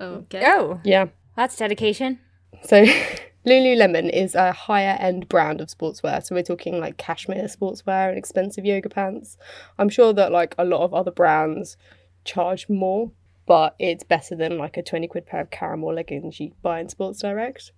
okay 0.00 0.42
oh, 0.46 0.80
Yeah. 0.84 1.06
that's 1.36 1.56
dedication. 1.56 2.18
So 2.64 2.84
Lululemon 3.46 4.08
is 4.10 4.34
a 4.34 4.52
higher 4.52 4.96
end 5.00 5.28
brand 5.28 5.60
of 5.60 5.68
sportswear. 5.68 6.24
So 6.24 6.34
we're 6.34 6.42
talking 6.42 6.78
like 6.78 6.96
cashmere 6.96 7.44
sportswear 7.44 8.08
and 8.08 8.18
expensive 8.18 8.64
yoga 8.64 8.88
pants. 8.88 9.36
I'm 9.78 9.88
sure 9.88 10.12
that 10.12 10.30
like 10.30 10.54
a 10.58 10.64
lot 10.64 10.82
of 10.82 10.94
other 10.94 11.10
brands 11.10 11.76
charge 12.24 12.68
more, 12.68 13.10
but 13.46 13.74
it's 13.78 14.04
better 14.04 14.36
than 14.36 14.58
like 14.58 14.76
a 14.76 14.82
20 14.82 15.08
quid 15.08 15.26
pair 15.26 15.40
of 15.40 15.50
Karrimor 15.50 15.94
leggings 15.94 16.38
you 16.38 16.52
buy 16.62 16.80
in 16.80 16.88
Sports 16.88 17.20
Direct. 17.20 17.72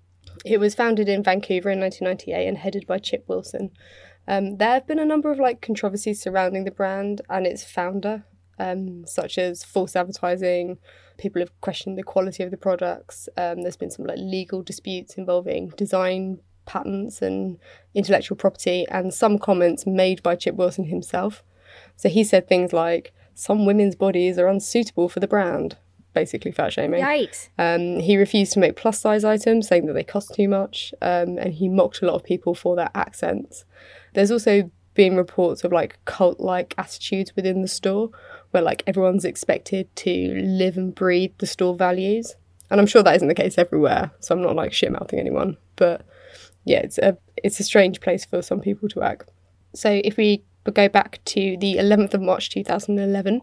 It 0.45 0.61
was 0.61 0.75
founded 0.75 1.09
in 1.09 1.23
Vancouver 1.23 1.71
in 1.71 1.81
1998 1.81 2.47
and 2.47 2.59
headed 2.59 2.87
by 2.87 2.99
Chip 2.99 3.25
Wilson. 3.29 3.71
Um, 4.27 4.57
there 4.57 4.71
have 4.71 4.87
been 4.87 4.99
a 4.99 5.05
number 5.05 5.31
of 5.31 5.39
like 5.39 5.61
controversies 5.61 6.21
surrounding 6.21 6.65
the 6.65 6.71
brand 6.71 7.23
and 7.29 7.47
its 7.47 7.65
founder, 7.65 8.25
um, 8.59 9.07
such 9.07 9.39
as 9.39 9.65
false 9.65 9.97
advertising. 9.97 10.79
People 11.17 11.41
have 11.41 11.61
questioned 11.61 11.97
the 11.97 12.03
quality 12.03 12.43
of 12.43 12.51
the 12.51 12.57
products. 12.57 13.29
Um, 13.37 13.63
there's 13.63 13.77
been 13.77 13.91
some 13.91 14.07
like 14.07 14.19
legal 14.19 14.63
disputes 14.63 15.15
involving 15.15 15.69
design 15.71 16.41
patents 16.67 17.23
and 17.23 17.59
intellectual 17.95 18.37
property, 18.37 18.87
and 18.91 19.13
some 19.13 19.39
comments 19.39 19.87
made 19.87 20.23
by 20.23 20.37
Chip 20.37 20.55
Wilson 20.55 20.85
himself. 20.85 21.43
So 21.97 22.09
he 22.09 22.25
said 22.25 22.49
things 22.49 22.73
like, 22.73 23.13
"Some 23.35 23.67
women's 23.67 23.95
bodies 23.95 24.39
are 24.39 24.49
unsuitable 24.49 25.09
for 25.09 25.21
the 25.21 25.29
brand." 25.29 25.77
Basically, 26.15 26.53
fat 26.53 26.73
shaming. 26.73 27.03
Yikes. 27.03 27.49
Um, 27.59 27.99
he 27.99 28.17
refused 28.17 28.53
to 28.53 28.61
make 28.61 28.77
plus 28.77 29.01
size 29.01 29.25
items, 29.25 29.67
saying 29.67 29.87
that 29.87 29.95
they 29.95 30.05
cost 30.05 30.33
too 30.33 30.49
much, 30.49 30.95
um, 31.03 31.39
and 31.39 31.55
he 31.55 31.69
mocked 31.69 32.03
a 32.03 32.07
lot 32.07 32.15
of 32.15 32.23
people 32.23 32.55
for 32.55 32.77
their 32.77 32.91
accents. 32.95 33.65
There's 34.15 34.31
also 34.31 34.71
been 34.95 35.17
reports 35.17 35.65
of 35.65 35.73
like 35.73 35.99
cult 36.05 36.41
like 36.41 36.75
attitudes 36.79 37.35
within 37.37 37.63
the 37.63 37.69
store, 37.69 38.11
where 38.51 38.63
like 38.63 38.83
everyone's 38.87 39.25
expected 39.25 39.95
to 39.97 40.41
live 40.43 40.77
and 40.77 40.95
breathe 40.95 41.33
the 41.39 41.47
store 41.47 41.75
values. 41.75 42.35
And 42.71 42.81
I'm 42.81 42.87
sure 42.87 43.03
that 43.03 43.17
isn't 43.17 43.29
the 43.29 43.35
case 43.35 43.59
everywhere, 43.59 44.13
so 44.21 44.35
I'm 44.35 44.43
not 44.43 44.57
like 44.57 44.73
shit 44.73 44.93
mouthing 44.93 45.19
anyone, 45.19 45.57
but 45.77 46.07
yeah, 46.65 46.79
it's 46.79 46.99
a 46.99 47.19
it's 47.37 47.61
a 47.61 47.65
strange 47.65 48.01
place 48.01 48.25
for 48.25 48.43
some 48.43 48.61
people 48.61 48.89
to 48.89 49.01
work. 49.01 49.29
So 49.75 50.01
if 50.05 50.17
we 50.17 50.45
go 50.73 50.89
back 50.89 51.21
to 51.27 51.57
the 51.59 51.77
11th 51.77 52.15
of 52.15 52.23
March 52.23 52.49
2011, 52.51 53.43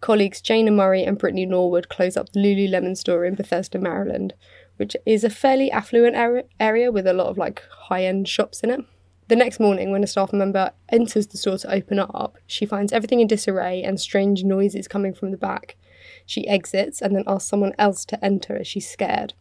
colleagues 0.00 0.40
Jana 0.40 0.72
Murray 0.72 1.04
and 1.04 1.16
Brittany 1.16 1.46
Norwood 1.46 1.88
close 1.88 2.16
up 2.16 2.32
the 2.32 2.40
Lululemon 2.40 2.96
store 2.96 3.24
in 3.24 3.36
Bethesda, 3.36 3.78
Maryland, 3.78 4.34
which 4.76 4.96
is 5.06 5.22
a 5.22 5.30
fairly 5.30 5.70
affluent 5.70 6.16
area 6.58 6.90
with 6.90 7.06
a 7.06 7.12
lot 7.12 7.28
of 7.28 7.38
like 7.38 7.62
high-end 7.88 8.26
shops 8.26 8.60
in 8.62 8.70
it. 8.70 8.80
The 9.28 9.36
next 9.36 9.58
morning, 9.58 9.90
when 9.90 10.04
a 10.04 10.06
staff 10.06 10.32
member 10.32 10.70
enters 10.88 11.26
the 11.26 11.36
store 11.36 11.58
to 11.58 11.72
open 11.74 11.98
it 11.98 12.08
up, 12.14 12.38
she 12.46 12.64
finds 12.64 12.92
everything 12.92 13.20
in 13.20 13.26
disarray 13.26 13.82
and 13.82 13.98
strange 13.98 14.44
noises 14.44 14.86
coming 14.86 15.12
from 15.12 15.32
the 15.32 15.36
back. 15.36 15.76
She 16.24 16.46
exits 16.46 17.02
and 17.02 17.14
then 17.14 17.24
asks 17.26 17.48
someone 17.48 17.72
else 17.78 18.04
to 18.06 18.24
enter 18.24 18.56
as 18.56 18.68
she's 18.68 18.88
scared. 18.88 19.34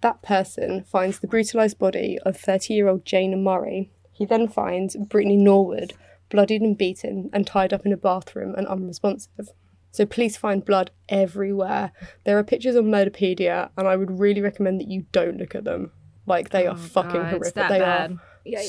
That 0.00 0.22
person 0.22 0.84
finds 0.84 1.18
the 1.18 1.26
brutalised 1.26 1.78
body 1.78 2.18
of 2.24 2.36
30 2.36 2.72
year 2.72 2.88
old 2.88 3.04
Jana 3.04 3.36
Murray. 3.36 3.90
He 4.12 4.24
then 4.24 4.48
finds 4.48 4.96
Brittany 4.96 5.36
Norwood, 5.36 5.92
bloodied 6.30 6.62
and 6.62 6.76
beaten 6.76 7.28
and 7.32 7.46
tied 7.46 7.74
up 7.74 7.84
in 7.84 7.92
a 7.92 7.96
bathroom 7.98 8.54
and 8.54 8.66
unresponsive. 8.66 9.50
So 9.90 10.06
police 10.06 10.36
find 10.36 10.64
blood 10.64 10.90
everywhere. 11.08 11.92
There 12.24 12.38
are 12.38 12.44
pictures 12.44 12.76
on 12.76 12.84
Murderpedia, 12.84 13.70
and 13.76 13.88
I 13.88 13.96
would 13.96 14.18
really 14.18 14.42
recommend 14.42 14.80
that 14.80 14.88
you 14.88 15.06
don't 15.12 15.38
look 15.38 15.54
at 15.54 15.64
them. 15.64 15.90
Like 16.26 16.50
they 16.50 16.66
are 16.66 16.74
oh, 16.74 16.78
fucking 16.78 17.20
Oh 17.20 17.22
God, 17.22 17.30
horrific. 17.30 17.54
they 17.54 17.78
bad. 17.78 18.12
are 18.12 18.20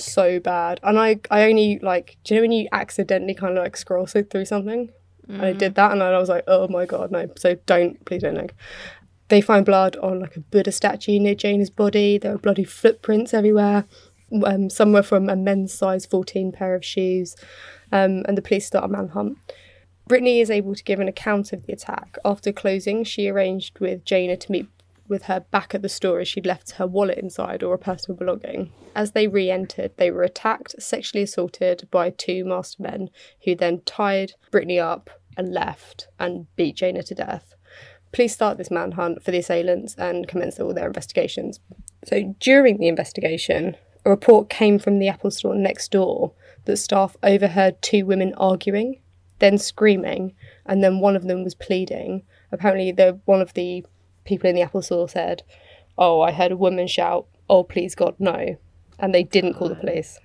so 0.04 0.40
bad. 0.40 0.80
And 0.84 1.00
I, 1.00 1.20
I 1.30 1.44
only 1.44 1.80
like, 1.80 2.18
do 2.24 2.34
you 2.34 2.40
know 2.40 2.44
when 2.44 2.52
you 2.52 2.68
accidentally 2.72 3.34
kind 3.34 3.58
of 3.58 3.64
like 3.64 3.78
scroll 3.78 4.06
through 4.06 4.46
something? 4.46 4.90
And 5.30 5.42
I 5.42 5.54
did 5.54 5.76
that, 5.76 5.92
and 5.92 6.02
I 6.02 6.18
was 6.18 6.30
like, 6.30 6.46
oh 6.48 6.68
my 6.70 6.86
god, 6.86 7.12
no. 7.12 7.30
So 7.36 7.56
don't, 7.66 8.04
please 8.06 8.22
don't 8.22 8.36
look. 8.36 8.54
They 9.28 9.42
find 9.42 9.66
blood 9.66 9.98
on 9.98 10.22
like 10.22 10.38
a 10.38 10.40
Buddha 10.40 10.72
statue 10.72 11.20
near 11.20 11.36
Jana's 11.36 11.70
body. 11.70 12.18
There 12.18 12.34
are 12.34 12.38
bloody 12.38 12.64
footprints 12.64 13.34
everywhere. 13.34 13.86
Um, 14.46 14.70
some 14.70 14.94
were 14.94 15.04
from 15.04 15.30
a 15.30 15.36
men's 15.36 15.74
size 15.74 16.06
14 16.06 16.54
pair 16.54 16.76
of 16.76 16.86
shoes. 16.86 17.36
Um, 17.92 18.24
and 18.26 18.38
the 18.38 18.42
police 18.42 18.68
start 18.68 18.86
a 18.86 18.88
manhunt. 18.88 19.38
Brittany 20.08 20.40
is 20.40 20.50
able 20.50 20.76
to 20.76 20.84
give 20.84 21.02
an 21.02 21.10
account 21.10 21.52
of 21.52 21.66
the 21.66 21.74
attack. 21.74 22.18
After 22.24 22.54
closing, 22.54 23.04
she 23.04 23.28
arranged 23.28 23.80
with 23.80 24.06
Jana 24.06 24.38
to 24.38 24.52
meet 24.52 24.68
with 25.08 25.24
her 25.24 25.40
back 25.40 25.74
at 25.74 25.82
the 25.82 25.90
store 25.90 26.20
as 26.20 26.28
she'd 26.28 26.46
left 26.46 26.72
her 26.72 26.88
wallet 26.88 27.18
inside 27.18 27.64
or 27.64 27.74
a 27.74 27.80
personal 27.80 28.18
belonging. 28.18 28.72
As 28.96 29.12
they 29.12 29.28
re 29.28 29.50
entered, 29.50 29.92
they 29.98 30.12
were 30.12 30.24
attacked, 30.24 30.82
sexually 30.82 31.24
assaulted 31.24 31.88
by 31.92 32.10
two 32.10 32.44
masked 32.46 32.80
men 32.80 33.10
who 33.46 33.56
then 33.56 33.82
tied 33.86 34.34
Brittany 34.52 34.80
up 34.80 35.10
and 35.38 35.54
left 35.54 36.08
and 36.20 36.48
beat 36.56 36.78
Jana 36.78 37.04
to 37.04 37.16
death. 37.16 37.56
Police 38.12 38.34
start 38.34 38.58
this 38.58 38.72
manhunt 38.72 39.24
for 39.24 39.32
the 39.32 39.40
assailants 39.40 39.96
and 39.96 40.28
commence 40.28 40.60
all 40.60 40.74
their 40.74 40.88
investigations. 40.88 41.60
So 42.06 42.36
during 42.40 42.78
the 42.78 42.88
investigation, 42.88 43.76
a 44.06 44.10
report 44.10 44.50
came 44.50 44.80
from 44.80 45.00
the 45.00 45.10
Apple 45.10 45.32
store 45.32 45.56
next 45.56 45.92
door 45.92 46.32
that 46.66 46.78
staff 46.78 47.18
overheard 47.22 47.82
two 47.82 48.06
women 48.06 48.34
arguing, 48.38 49.02
then 49.40 49.58
screaming, 49.58 50.34
and 50.66 50.84
then 50.84 51.00
one 51.00 51.16
of 51.16 51.28
them 51.28 51.44
was 51.44 51.56
pleading. 51.56 52.24
Apparently, 52.52 52.92
the 52.92 53.20
one 53.26 53.42
of 53.42 53.54
the 53.54 53.86
people 54.28 54.50
in 54.50 54.56
the 54.56 54.62
Apple 54.62 54.82
store 54.84 55.10
said, 55.10 55.42
"Oh, 55.98 56.22
I 56.22 56.32
heard 56.32 56.52
a 56.52 56.58
woman 56.58 56.86
shout, 56.88 57.26
oh 57.50 57.64
please 57.64 57.96
God, 57.96 58.16
no," 58.20 58.58
and 59.00 59.14
they 59.16 59.24
didn't 59.24 59.56
call 59.56 59.70
the 59.70 59.76
police. 59.76 60.20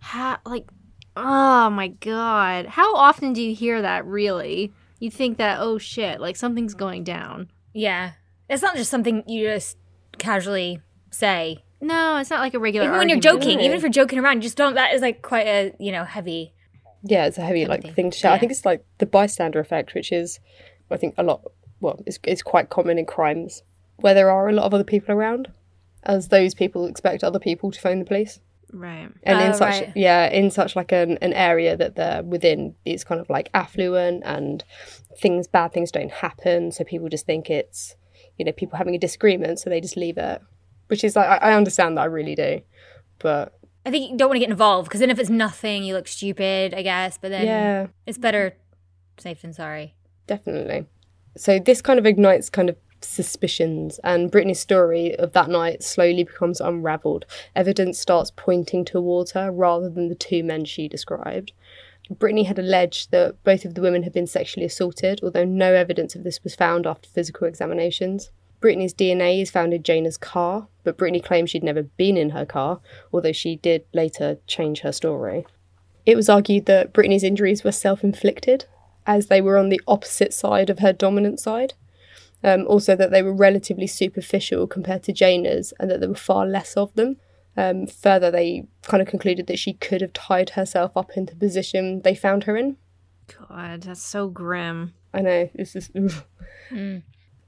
How 0.00 0.38
like 0.46 0.68
oh 1.16 1.70
my 1.70 1.88
god. 1.88 2.66
How 2.66 2.94
often 2.94 3.32
do 3.32 3.42
you 3.42 3.54
hear 3.54 3.82
that 3.82 4.06
really? 4.06 4.72
You 4.98 5.10
think 5.10 5.38
that 5.38 5.58
oh 5.60 5.78
shit, 5.78 6.20
like 6.20 6.36
something's 6.36 6.74
going 6.74 7.04
down. 7.04 7.50
Yeah. 7.74 8.12
It's 8.48 8.62
not 8.62 8.76
just 8.76 8.90
something 8.90 9.24
you 9.26 9.46
just 9.46 9.76
casually 10.18 10.80
say. 11.10 11.64
No, 11.80 12.16
it's 12.16 12.30
not 12.30 12.40
like 12.40 12.54
a 12.54 12.58
regular 12.58 12.86
Even 12.86 12.98
when 12.98 13.08
you're 13.08 13.16
argument. 13.16 13.42
joking, 13.42 13.58
No. 13.58 13.64
even 13.64 13.76
if 13.76 13.82
you're 13.82 13.90
joking 13.90 14.18
around, 14.18 14.36
you 14.36 14.42
just 14.42 14.56
don't. 14.56 14.74
That 14.74 14.94
is 14.94 15.02
like 15.02 15.20
quite 15.22 15.46
a 15.46 15.74
you 15.78 15.92
know 15.92 16.04
heavy. 16.04 16.54
Yeah, 17.02 17.26
it's 17.26 17.38
a 17.38 17.42
heavy 17.42 17.66
like 17.66 17.82
thing. 17.82 17.94
thing 17.94 18.10
to 18.10 18.18
shout. 18.18 18.32
I 18.32 18.38
think 18.38 18.52
it's 18.52 18.64
like 18.64 18.84
the 18.98 19.06
bystander 19.06 19.60
effect, 19.60 19.94
which 19.94 20.10
is, 20.12 20.40
I 20.90 20.96
think, 20.96 21.14
a 21.18 21.22
lot. 21.22 21.42
Well, 21.80 22.02
it's, 22.06 22.18
it's 22.24 22.42
quite 22.42 22.70
common 22.70 22.98
in 22.98 23.06
crimes 23.06 23.62
where 23.96 24.14
there 24.14 24.30
are 24.30 24.48
a 24.48 24.52
lot 24.52 24.64
of 24.66 24.74
other 24.74 24.84
people 24.84 25.14
around, 25.14 25.52
as 26.02 26.28
those 26.28 26.54
people 26.54 26.86
expect 26.86 27.22
other 27.24 27.38
people 27.38 27.70
to 27.70 27.80
phone 27.80 27.98
the 27.98 28.04
police. 28.04 28.40
Right. 28.72 29.08
and 29.22 29.40
in 29.40 29.50
Oh, 29.52 29.56
such 29.56 29.80
right. 29.80 29.92
yeah 29.94 30.26
in 30.28 30.50
such 30.50 30.74
like 30.74 30.90
an, 30.90 31.18
an 31.22 31.32
area 31.32 31.76
that 31.76 31.94
they're 31.94 32.22
within 32.24 32.74
is 32.84 33.04
kind 33.04 33.20
of 33.20 33.30
like 33.30 33.48
affluent 33.54 34.24
and 34.26 34.64
things 35.18 35.46
bad 35.46 35.72
things 35.72 35.92
don't 35.92 36.10
happen 36.10 36.72
so 36.72 36.82
people 36.82 37.08
just 37.08 37.26
think 37.26 37.48
it's 37.48 37.94
you 38.36 38.44
know 38.44 38.50
people 38.50 38.76
having 38.76 38.94
a 38.96 38.98
disagreement 38.98 39.60
so 39.60 39.70
they 39.70 39.80
just 39.80 39.96
leave 39.96 40.18
it 40.18 40.42
which 40.88 41.04
is 41.04 41.14
like 41.14 41.28
i, 41.28 41.52
I 41.52 41.54
understand 41.54 41.96
that 41.96 42.02
i 42.02 42.06
really 42.06 42.34
do 42.34 42.60
but 43.20 43.54
I 43.86 43.90
think 43.92 44.10
you 44.10 44.16
don't 44.18 44.28
want 44.30 44.34
to 44.36 44.40
get 44.40 44.50
involved 44.50 44.88
because 44.88 44.98
then 44.98 45.10
if 45.10 45.18
it's 45.20 45.30
nothing, 45.30 45.84
you 45.84 45.94
look 45.94 46.08
stupid. 46.08 46.74
I 46.74 46.82
guess, 46.82 47.18
but 47.18 47.30
then 47.30 47.46
yeah 47.46 47.86
it's 48.04 48.18
better 48.18 48.56
safe 49.16 49.42
than 49.42 49.52
sorry. 49.52 49.94
definitely 50.26 50.86
so 51.36 51.58
this 51.58 51.82
kind 51.82 51.98
of 51.98 52.06
ignites 52.06 52.50
kind 52.50 52.68
of 52.68 52.76
suspicions 53.02 54.00
and 54.02 54.30
brittany's 54.30 54.58
story 54.58 55.16
of 55.18 55.32
that 55.32 55.50
night 55.50 55.82
slowly 55.82 56.24
becomes 56.24 56.60
unraveled 56.60 57.26
evidence 57.54 57.98
starts 57.98 58.32
pointing 58.34 58.84
towards 58.84 59.32
her 59.32 59.52
rather 59.52 59.88
than 59.88 60.08
the 60.08 60.14
two 60.14 60.42
men 60.42 60.64
she 60.64 60.88
described 60.88 61.52
Brittany 62.08 62.44
had 62.44 62.58
alleged 62.58 63.10
that 63.10 63.42
both 63.42 63.64
of 63.64 63.74
the 63.74 63.80
women 63.80 64.04
had 64.04 64.12
been 64.12 64.26
sexually 64.26 64.66
assaulted, 64.66 65.20
although 65.22 65.44
no 65.44 65.74
evidence 65.74 66.14
of 66.14 66.22
this 66.22 66.42
was 66.44 66.54
found 66.54 66.86
after 66.86 67.08
physical 67.08 67.46
examinations. 67.46 68.30
Brittany's 68.60 68.94
DNA 68.94 69.42
is 69.42 69.50
found 69.50 69.74
in 69.74 69.82
Jana's 69.82 70.16
car, 70.16 70.68
but 70.84 70.96
Brittany 70.96 71.20
claims 71.20 71.50
she'd 71.50 71.64
never 71.64 71.82
been 71.82 72.16
in 72.16 72.30
her 72.30 72.46
car, 72.46 72.80
although 73.12 73.32
she 73.32 73.56
did 73.56 73.84
later 73.92 74.38
change 74.46 74.80
her 74.80 74.92
story. 74.92 75.46
It 76.04 76.16
was 76.16 76.28
argued 76.28 76.66
that 76.66 76.92
Brittany's 76.92 77.24
injuries 77.24 77.64
were 77.64 77.72
self 77.72 78.04
inflicted, 78.04 78.66
as 79.06 79.26
they 79.26 79.40
were 79.40 79.56
on 79.56 79.68
the 79.68 79.80
opposite 79.86 80.34
side 80.34 80.70
of 80.70 80.80
her 80.80 80.92
dominant 80.92 81.40
side. 81.40 81.74
Um, 82.44 82.66
also, 82.66 82.94
that 82.96 83.10
they 83.10 83.22
were 83.22 83.32
relatively 83.32 83.86
superficial 83.86 84.66
compared 84.66 85.02
to 85.04 85.12
Jana's, 85.12 85.72
and 85.80 85.90
that 85.90 86.00
there 86.00 86.08
were 86.08 86.14
far 86.14 86.46
less 86.46 86.76
of 86.76 86.94
them. 86.94 87.16
Um, 87.56 87.86
further, 87.86 88.30
they 88.30 88.66
kind 88.82 89.00
of 89.00 89.08
concluded 89.08 89.46
that 89.46 89.58
she 89.58 89.72
could 89.72 90.02
have 90.02 90.12
tied 90.12 90.50
herself 90.50 90.96
up 90.96 91.12
into 91.16 91.32
the 91.32 91.40
position 91.40 92.02
they 92.02 92.14
found 92.14 92.44
her 92.44 92.56
in. 92.56 92.76
God, 93.48 93.82
that's 93.82 94.02
so 94.02 94.28
grim. 94.28 94.92
I 95.14 95.22
know, 95.22 95.50
it's 95.54 95.72
just. 95.72 95.90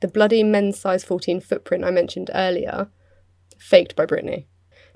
The 0.00 0.08
bloody 0.08 0.44
men's 0.44 0.78
size 0.78 1.04
14 1.04 1.40
footprint 1.40 1.84
I 1.84 1.90
mentioned 1.90 2.30
earlier, 2.32 2.88
faked 3.58 3.96
by 3.96 4.06
Brittany. 4.06 4.46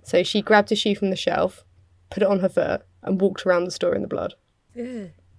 So 0.05 0.22
she 0.22 0.42
grabbed 0.42 0.70
a 0.70 0.77
shoe 0.77 0.94
from 0.94 1.11
the 1.11 1.16
shelf, 1.16 1.64
put 2.11 2.22
it 2.22 2.29
on 2.29 2.40
her 2.40 2.48
foot, 2.48 2.83
and 3.03 3.20
walked 3.20 3.44
around 3.44 3.64
the 3.64 3.70
store 3.72 3.94
in 3.94 4.03
the 4.03 4.09
blood. 4.09 4.35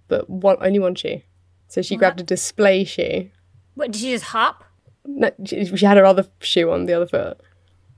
But 0.08 0.30
one, 0.30 0.58
only 0.62 0.80
one 0.80 0.96
shoe. 0.96 1.22
So 1.68 1.82
she 1.82 1.96
grabbed 1.96 2.22
a 2.22 2.24
display 2.24 2.84
shoe. 2.84 3.30
What 3.76 3.92
did 3.92 4.02
she 4.02 4.12
just 4.12 4.26
hop? 4.26 4.64
No, 5.06 5.32
she, 5.46 5.66
she 5.66 5.86
had 5.86 5.98
her 5.98 6.06
other 6.06 6.28
shoe 6.40 6.72
on 6.72 6.86
the 6.86 6.94
other 6.94 7.08
foot. 7.08 7.42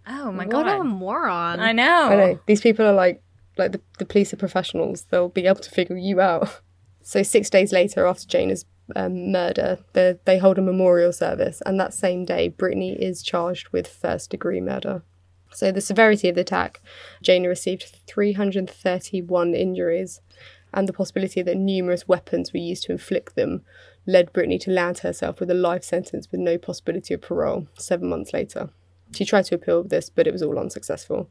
Oh 0.08 0.32
my 0.32 0.46
what 0.46 0.52
god! 0.52 0.68
a 0.68 0.84
moron. 0.84 1.60
I 1.60 1.72
know. 1.72 1.84
I 1.84 2.16
know. 2.16 2.40
These 2.46 2.62
people 2.62 2.86
are 2.86 2.94
like, 2.94 3.22
like 3.58 3.72
the, 3.72 3.82
the 4.00 4.06
police 4.06 4.34
are 4.34 4.38
professionals. 4.38 5.06
They'll 5.10 5.30
be 5.30 5.46
able 5.46 5.62
to 5.62 5.72
figure 5.72 5.98
you 5.98 6.22
out. 6.22 6.62
So 7.08 7.22
six 7.22 7.52
days 7.52 7.72
later, 7.72 8.08
after 8.08 8.26
Jana's 8.26 8.66
um, 8.96 9.32
murder, 9.32 9.78
the, 9.94 10.18
they 10.26 10.40
hold 10.40 10.58
a 10.58 10.62
memorial 10.64 11.14
service, 11.14 11.62
and 11.64 11.80
that 11.80 11.94
same 11.94 12.26
day, 12.26 12.48
Brittany 12.48 12.94
is 12.94 13.22
charged 13.22 13.70
with 13.70 13.88
first 13.88 14.32
degree 14.32 14.60
murder. 14.60 15.04
So 15.52 15.72
the 15.72 15.82
severity 15.82 16.30
of 16.30 16.36
the 16.36 16.42
attack, 16.42 16.82
Jana 17.22 17.48
received 17.48 17.96
331 18.08 19.54
injuries, 19.54 20.20
and 20.76 20.88
the 20.88 20.94
possibility 20.94 21.42
that 21.42 21.58
numerous 21.58 22.08
weapons 22.08 22.54
were 22.54 22.60
used 22.60 22.84
to 22.84 22.92
inflict 22.92 23.36
them 23.36 23.64
led 24.06 24.34
Brittany 24.34 24.60
to 24.60 24.72
land 24.72 25.00
herself 25.00 25.40
with 25.40 25.50
a 25.50 25.56
life 25.56 25.84
sentence 25.84 26.28
with 26.32 26.42
no 26.42 26.58
possibility 26.58 27.14
of 27.14 27.22
parole 27.22 27.68
seven 27.78 28.10
months 28.10 28.34
later. 28.34 28.70
She 29.14 29.26
tried 29.26 29.46
to 29.46 29.56
appeal 29.56 29.84
this, 29.84 30.10
but 30.10 30.28
it 30.28 30.34
was 30.34 30.44
all 30.44 30.60
unsuccessful. 30.60 31.30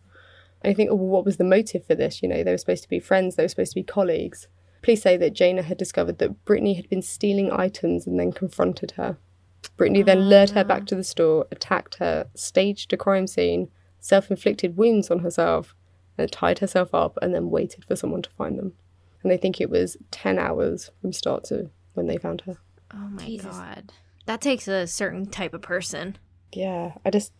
And 0.63 0.71
you 0.71 0.75
think, 0.75 0.91
oh, 0.91 0.95
well, 0.95 1.09
what 1.09 1.25
was 1.25 1.37
the 1.37 1.45
motive 1.45 1.87
for 1.87 1.95
this? 1.95 2.23
You 2.23 2.29
know, 2.29 2.43
they 2.43 2.51
were 2.51 2.59
supposed 2.59 2.83
to 2.85 2.89
be 2.89 2.99
friends, 2.99 3.37
they 3.37 3.45
were 3.45 3.49
supposed 3.49 3.73
to 3.73 3.81
be 3.81 3.83
colleagues. 3.85 4.49
Police 4.83 5.03
say 5.03 5.17
that 5.19 5.35
Jana 5.35 5.63
had 5.63 5.79
discovered 5.79 6.19
that 6.19 6.45
Brittany 6.45 6.75
had 6.75 6.89
been 6.89 7.03
stealing 7.03 7.53
items 7.53 8.07
and 8.07 8.19
then 8.19 8.33
confronted 8.33 8.93
her. 8.93 9.19
Brittany 9.77 10.03
then 10.03 10.29
lured 10.29 10.51
her 10.51 10.65
back 10.65 10.87
to 10.87 10.95
the 10.95 11.05
store, 11.05 11.47
attacked 11.51 11.97
her, 11.97 12.29
staged 12.35 12.93
a 12.93 12.97
crime 12.97 13.27
scene, 13.27 13.69
self 14.01 14.31
inflicted 14.31 14.77
wounds 14.77 15.11
on 15.11 15.21
herself, 15.21 15.75
and 16.17 16.31
tied 16.31 16.61
herself 16.61 16.95
up, 16.95 17.19
and 17.21 17.35
then 17.35 17.51
waited 17.51 17.85
for 17.85 17.97
someone 17.97 18.23
to 18.23 18.31
find 18.31 18.59
them. 18.59 18.75
And 19.25 19.33
they 19.33 19.37
think 19.39 19.61
it 19.61 19.71
was 19.71 19.97
10 20.13 20.39
hours 20.39 20.91
from 21.01 21.13
start 21.13 21.45
to 21.45 21.71
when 21.95 22.07
they 22.07 22.19
found 22.19 22.43
her. 22.43 22.59
Oh 22.93 23.09
my 23.09 23.25
Jesus. 23.25 23.47
god. 23.47 23.91
That 24.27 24.41
takes 24.41 24.69
a 24.69 24.87
certain 24.87 25.27
type 25.27 25.55
of 25.55 25.63
person. 25.63 26.17
Yeah, 26.53 26.93
I 27.05 27.11
just. 27.11 27.33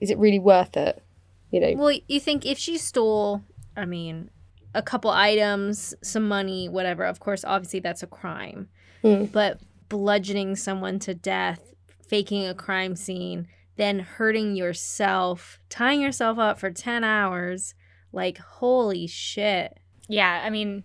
Is 0.00 0.10
it 0.10 0.18
really 0.18 0.38
worth 0.38 0.76
it? 0.76 1.02
You 1.50 1.60
know, 1.60 1.72
Well, 1.76 1.98
you 2.08 2.20
think 2.20 2.44
if 2.44 2.58
she 2.58 2.76
stole, 2.76 3.42
I 3.76 3.84
mean, 3.86 4.28
a 4.74 4.82
couple 4.82 5.10
items, 5.10 5.94
some 6.02 6.26
money, 6.26 6.68
whatever, 6.68 7.04
of 7.04 7.20
course, 7.20 7.44
obviously 7.44 7.78
that's 7.80 8.02
a 8.02 8.08
crime. 8.08 8.68
Hmm. 9.02 9.26
But 9.26 9.60
bludgeoning 9.88 10.56
someone 10.56 10.98
to 11.00 11.14
death, 11.14 11.74
faking 12.08 12.44
a 12.46 12.54
crime 12.54 12.96
scene, 12.96 13.46
then 13.76 14.00
hurting 14.00 14.56
yourself, 14.56 15.60
tying 15.68 16.00
yourself 16.00 16.38
up 16.38 16.58
for 16.58 16.70
10 16.72 17.04
hours, 17.04 17.74
like, 18.12 18.38
holy 18.38 19.06
shit. 19.06 19.78
yeah, 20.08 20.42
I 20.44 20.50
mean, 20.50 20.82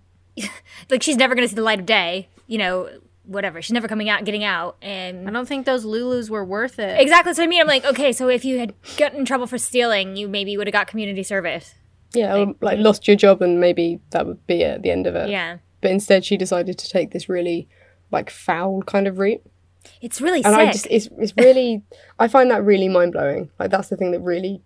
like 0.89 1.03
she's 1.03 1.17
never 1.17 1.35
gonna 1.35 1.47
see 1.47 1.55
the 1.55 1.61
light 1.61 1.79
of 1.79 1.85
day. 1.85 2.29
You 2.47 2.57
know, 2.57 2.89
whatever. 3.23 3.61
She's 3.61 3.73
never 3.73 3.87
coming 3.87 4.09
out, 4.09 4.25
getting 4.25 4.43
out, 4.43 4.77
and 4.81 5.27
I 5.27 5.31
don't 5.31 5.47
think 5.47 5.65
those 5.65 5.85
Lulus 5.85 6.29
were 6.29 6.43
worth 6.43 6.79
it. 6.79 6.99
exactly. 6.99 7.33
So 7.33 7.43
I 7.43 7.47
mean, 7.47 7.61
I'm 7.61 7.67
like, 7.67 7.85
okay, 7.85 8.11
so 8.11 8.27
if 8.27 8.43
you 8.43 8.59
had 8.59 8.73
gotten 8.97 9.19
in 9.19 9.25
trouble 9.25 9.47
for 9.47 9.57
stealing, 9.57 10.15
you 10.15 10.27
maybe 10.27 10.57
would 10.57 10.67
have 10.67 10.73
got 10.73 10.87
community 10.87 11.23
service. 11.23 11.75
Yeah, 12.13 12.35
or, 12.35 12.55
like 12.61 12.79
lost 12.79 13.07
your 13.07 13.15
job 13.15 13.41
and 13.41 13.59
maybe 13.59 13.99
that 14.09 14.25
would 14.25 14.45
be 14.47 14.61
it 14.61 14.75
at 14.75 14.81
the 14.81 14.89
end 14.89 15.05
of 15.05 15.15
it. 15.15 15.29
Yeah, 15.29 15.57
But 15.81 15.91
instead, 15.91 16.25
she 16.25 16.37
decided 16.37 16.79
to 16.79 16.89
take 16.89 17.11
this 17.11 17.29
really 17.29 17.67
like 18.11 18.31
foul 18.31 18.81
kind 18.81 19.07
of 19.07 19.19
route. 19.19 19.43
it's 20.01 20.19
really 20.19 20.43
and 20.43 20.53
sick. 20.53 20.55
I 20.55 20.71
just 20.71 20.87
it's 20.89 21.07
it's 21.19 21.33
really 21.37 21.83
I 22.17 22.27
find 22.27 22.49
that 22.49 22.63
really 22.63 22.89
mind 22.89 23.13
blowing. 23.13 23.51
Like 23.59 23.69
that's 23.69 23.89
the 23.89 23.97
thing 23.97 24.11
that 24.11 24.21
really 24.21 24.63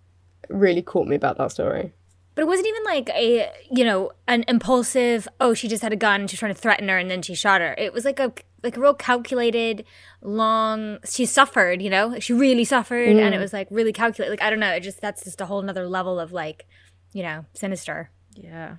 really 0.48 0.82
caught 0.82 1.06
me 1.06 1.16
about 1.16 1.36
that 1.38 1.52
story. 1.52 1.92
But 2.34 2.42
it 2.42 2.46
wasn't 2.46 2.66
even 2.66 2.84
like 2.84 3.10
a, 3.10 3.50
you 3.70 3.84
know, 3.84 4.10
an 4.26 4.44
impulsive, 4.48 5.28
oh, 5.40 5.54
she 5.54 5.68
just 5.68 5.82
had 5.82 5.92
a 5.92 5.96
gun 5.96 6.22
and 6.22 6.30
she's 6.30 6.38
trying 6.38 6.54
to 6.54 6.60
threaten 6.60 6.88
her 6.88 6.98
and 6.98 7.10
then 7.10 7.22
she 7.22 7.34
shot 7.34 7.60
her. 7.60 7.74
It 7.78 7.92
was 7.92 8.04
like 8.04 8.18
a 8.18 8.32
like 8.62 8.76
a 8.76 8.80
real 8.80 8.94
calculated, 8.94 9.84
long 10.22 10.98
she 11.04 11.26
suffered, 11.26 11.82
you 11.82 11.90
know? 11.90 12.18
She 12.18 12.32
really 12.32 12.64
suffered 12.64 13.08
and 13.08 13.20
it 13.20 13.36
mm. 13.36 13.40
was 13.40 13.52
like 13.52 13.68
really 13.70 13.92
calculated. 13.92 14.30
Like 14.30 14.42
I 14.42 14.50
don't 14.50 14.60
know, 14.60 14.72
it 14.72 14.80
just 14.80 15.00
that's 15.00 15.22
just 15.22 15.40
a 15.40 15.46
whole 15.46 15.62
nother 15.62 15.86
level 15.86 16.18
of 16.18 16.32
like, 16.32 16.66
you 17.12 17.22
know, 17.22 17.44
sinister. 17.52 18.10
Yeah. 18.34 18.76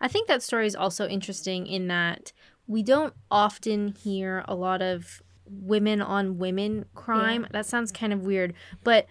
I 0.00 0.08
think 0.08 0.28
that 0.28 0.42
story 0.42 0.66
is 0.66 0.74
also 0.74 1.06
interesting 1.06 1.66
in 1.66 1.88
that 1.88 2.32
we 2.66 2.82
don't 2.82 3.14
often 3.30 3.88
hear 3.88 4.44
a 4.46 4.54
lot 4.54 4.82
of 4.82 5.22
women 5.46 6.02
on 6.02 6.38
women 6.38 6.84
crime. 6.94 7.46
That 7.50 7.66
sounds 7.66 7.92
kind 7.92 8.12
of 8.12 8.22
weird, 8.22 8.54
but 8.84 9.06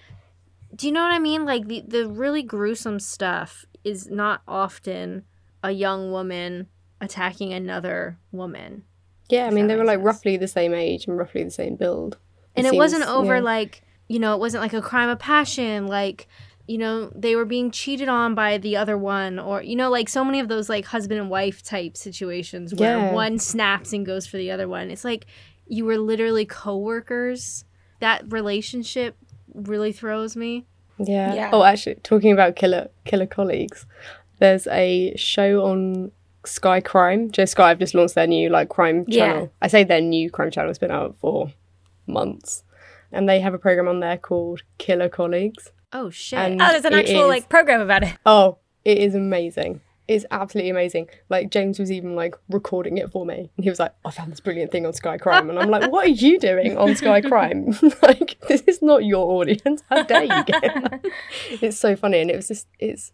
do 0.76 0.88
you 0.88 0.94
know 0.94 1.02
what 1.02 1.12
I 1.12 1.20
mean? 1.20 1.46
Like 1.46 1.68
the 1.68 1.82
the 1.82 2.08
really 2.08 2.44
gruesome 2.44 3.00
stuff 3.00 3.66
is 3.84 4.10
not 4.10 4.42
often 4.48 5.24
a 5.64 5.72
young 5.72 6.12
woman 6.12 6.68
attacking 7.02 7.54
another 7.54 8.18
woman. 8.32 8.84
Yeah, 9.30 9.46
I 9.46 9.52
mean 9.52 9.68
they 9.68 9.76
were 9.76 9.84
like 9.86 9.98
sense. 10.00 10.06
roughly 10.06 10.38
the 10.38 10.48
same 10.48 10.74
age 10.74 11.06
and 11.08 11.18
roughly 11.18 11.44
the 11.44 11.52
same 11.52 11.76
build. 11.76 12.18
and 12.56 12.66
it 12.66 12.72
seems- 12.72 12.80
wasn't 12.80 13.08
over 13.08 13.36
yeah. 13.36 13.42
like 13.42 13.84
you 14.08 14.20
know 14.20 14.34
it 14.34 14.40
wasn't 14.40 14.62
like 14.64 14.74
a 14.74 14.82
crime 14.82 15.08
of 15.10 15.20
passion 15.20 15.86
like 15.88 16.28
you 16.68 16.78
know 16.80 17.12
they 17.16 17.36
were 17.36 17.46
being 17.46 17.70
cheated 17.72 18.10
on 18.10 18.34
by 18.36 18.58
the 18.58 18.76
other 18.76 18.98
one 18.98 19.38
or 19.40 19.62
you 19.62 19.76
know 19.76 19.90
like 19.92 20.10
so 20.10 20.24
many 20.26 20.40
of 20.40 20.48
those 20.48 20.68
like 20.68 20.86
husband 20.86 21.20
and 21.20 21.30
wife 21.30 21.62
type 21.62 21.96
situations 21.96 22.74
where 22.74 22.98
Yeah. 22.98 23.12
one 23.14 23.38
snaps 23.38 23.94
and 23.94 24.04
goes 24.06 24.26
for 24.26 24.38
the 24.38 24.50
other 24.52 24.68
one 24.68 24.90
it's 24.90 25.06
like 25.06 25.28
you 25.68 25.86
were 25.86 25.98
literally 26.00 26.46
co-workers 26.46 27.66
that 28.00 28.24
relationship 28.32 29.16
really 29.54 29.92
throws 29.92 30.36
me 30.36 30.66
Yeah. 31.00 31.34
Yeah. 31.34 31.50
Oh, 31.54 31.64
actually, 31.64 31.96
talking 31.96 32.32
about 32.32 32.56
killer 32.56 32.90
killer 33.06 33.26
colleagues, 33.28 33.86
there's 34.40 34.68
a 34.68 35.14
show 35.16 35.64
on 35.66 36.12
Sky 36.46 36.82
Crime. 36.82 37.32
Just 37.32 37.54
Sky 37.54 37.70
have 37.70 37.80
just 37.80 37.94
launched 37.94 38.16
their 38.16 38.28
new 38.28 38.50
like 38.50 38.70
crime 38.70 39.06
Yeah. 39.08 39.26
channel. 39.28 39.54
I 39.62 39.68
say 39.68 39.84
their 39.84 40.02
new 40.02 40.30
crime 40.30 40.52
channel. 40.52 40.70
It's 40.70 40.80
been 40.80 40.92
out 40.92 41.16
for 41.20 41.52
months, 42.08 42.64
and 43.12 43.28
they 43.30 43.40
have 43.40 43.54
a 43.54 43.60
program 43.60 43.88
on 43.88 44.00
there 44.00 44.18
called 44.18 44.62
Killer 44.78 45.10
Colleagues. 45.10 45.72
oh 45.92 46.10
shit 46.12 46.38
And- 46.38 46.62
Oh, 46.62 46.68
there's 46.70 46.86
an 46.86 46.94
actual 46.94 47.24
is. 47.24 47.28
like 47.30 47.50
program 47.50 47.82
about 47.82 48.04
it. 48.04 48.14
Oh, 48.26 48.58
it 48.86 49.00
is 49.00 49.16
amazing. 49.16 49.82
It's 50.10 50.26
absolutely 50.32 50.72
amazing. 50.72 51.08
Like 51.30 51.52
James 51.52 51.78
was 51.78 51.92
even 51.92 52.16
like 52.16 52.34
recording 52.50 52.98
it 52.98 53.12
for 53.12 53.26
me, 53.28 53.52
and 53.56 53.64
he 53.64 53.70
was 53.70 53.80
like, 53.80 53.94
"I 54.04 54.10
found 54.10 54.32
this 54.32 54.40
brilliant 54.40 54.72
thing 54.72 54.86
on 54.88 54.94
Sky 54.94 55.20
Crime," 55.20 55.50
and 55.52 55.60
I'm 55.60 55.70
like, 55.70 55.92
"What 55.92 56.08
are 56.08 56.10
you 56.26 56.40
doing 56.40 56.76
on 56.78 56.96
Sky 56.96 57.22
Crime? 57.32 57.78
like, 58.02 58.38
this 58.48 58.62
is 58.62 58.82
not 58.82 59.06
your 59.06 59.30
audience. 59.40 59.84
How 59.88 60.02
dare 60.04 60.24
you 60.24 60.44
get?" 60.46 60.62
that?" 60.62 61.06
it's 61.62 61.78
so 61.78 61.96
funny, 61.96 62.20
and 62.22 62.32
it 62.32 62.36
was 62.36 62.48
just 62.48 62.68
it's 62.80 63.12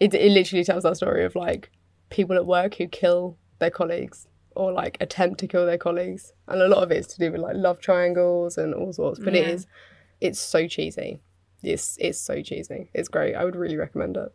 it, 0.00 0.14
it 0.14 0.32
literally 0.32 0.64
tells 0.64 0.84
that 0.84 0.96
story 0.96 1.22
of 1.26 1.34
like 1.36 1.70
people 2.08 2.34
at 2.36 2.46
work 2.46 2.76
who 2.76 2.86
kill 2.88 3.36
their 3.58 3.70
colleagues 3.70 4.26
or 4.56 4.72
like 4.72 4.96
attempt 5.00 5.38
to 5.40 5.46
kill 5.46 5.66
their 5.66 5.76
colleagues, 5.76 6.32
and 6.48 6.62
a 6.62 6.66
lot 6.68 6.82
of 6.82 6.90
it's 6.90 7.08
to 7.14 7.18
do 7.18 7.30
with 7.30 7.42
like 7.42 7.56
love 7.56 7.78
triangles 7.78 8.56
and 8.56 8.72
all 8.72 8.92
sorts. 8.94 9.20
But 9.20 9.34
it 9.36 9.44
Yeah. 9.46 9.52
is 9.54 9.66
it's 10.22 10.40
so 10.40 10.66
cheesy. 10.66 11.20
It's 11.62 11.98
it's 12.00 12.18
so 12.18 12.40
cheesy. 12.40 12.88
It's 12.94 13.08
great. 13.08 13.34
I 13.34 13.44
would 13.44 13.54
really 13.56 13.76
recommend 13.76 14.16
it. 14.16 14.32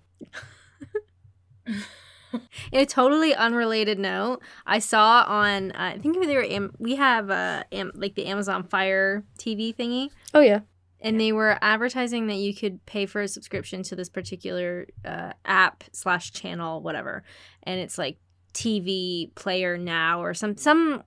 In 2.72 2.80
a 2.80 2.86
totally 2.86 3.34
unrelated 3.36 4.00
note, 4.00 4.42
I 4.66 4.80
saw 4.80 5.24
on 5.28 5.72
uh, 5.72 5.94
I 5.96 5.98
think 6.00 6.20
they 6.26 6.36
were 6.36 6.44
Am- 6.44 6.74
we 6.80 6.96
have 6.96 7.30
uh 7.30 7.64
Am- 7.72 7.92
like 7.96 8.16
the 8.16 8.26
Amazon 8.26 8.64
Fire 8.64 9.24
TV 9.38 9.76
thingy, 9.76 10.10
Oh 10.34 10.40
yeah. 10.42 10.62
and 11.02 11.20
they 11.20 11.32
were 11.32 11.58
advertising 11.62 12.28
that 12.28 12.36
you 12.38 12.54
could 12.56 12.86
pay 12.86 13.06
for 13.06 13.22
a 13.22 13.28
subscription 13.28 13.84
to 13.84 13.96
this 13.96 14.10
particular 14.10 14.88
uh, 15.06 15.34
app 15.46 15.84
slash 15.92 16.32
channel, 16.32 16.82
whatever, 16.82 17.24
and 17.64 17.80
it's 17.80 17.98
like 17.98 18.18
TV 18.54 19.34
Player 19.36 19.78
Now 19.78 20.22
or 20.22 20.34
some 20.34 20.58
some 20.58 21.04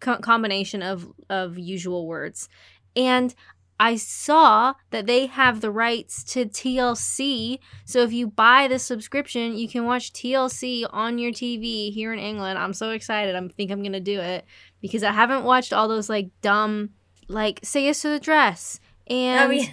co- 0.00 0.18
combination 0.18 0.82
of 0.82 1.06
of 1.28 1.58
usual 1.58 2.06
words, 2.06 2.48
and 2.96 3.34
I 3.82 3.96
saw 3.96 4.74
that 4.90 5.06
they 5.06 5.24
have 5.26 5.60
the 5.62 5.70
rights 5.70 6.22
to 6.34 6.44
TLC. 6.44 7.58
So 7.86 8.00
if 8.02 8.12
you 8.12 8.26
buy 8.26 8.68
the 8.68 8.78
subscription, 8.78 9.56
you 9.56 9.68
can 9.68 9.84
watch 9.86 10.12
TLC 10.12 10.84
on 10.92 11.18
your 11.18 11.32
TV 11.32 11.90
here 11.92 12.12
in 12.12 12.18
England. 12.18 12.58
I'm 12.58 12.74
so 12.74 12.90
excited. 12.90 13.34
I 13.34 13.48
think 13.48 13.70
I'm 13.70 13.82
gonna 13.82 13.98
do 13.98 14.20
it 14.20 14.44
because 14.82 15.02
I 15.02 15.12
haven't 15.12 15.44
watched 15.44 15.72
all 15.72 15.88
those 15.88 16.08
like 16.10 16.28
dumb, 16.42 16.90
like 17.28 17.60
Say 17.62 17.84
Yes 17.86 18.02
to 18.02 18.08
the 18.10 18.20
Dress 18.20 18.80
and 19.06 19.50
Oh, 19.50 19.54
yeah. 19.54 19.66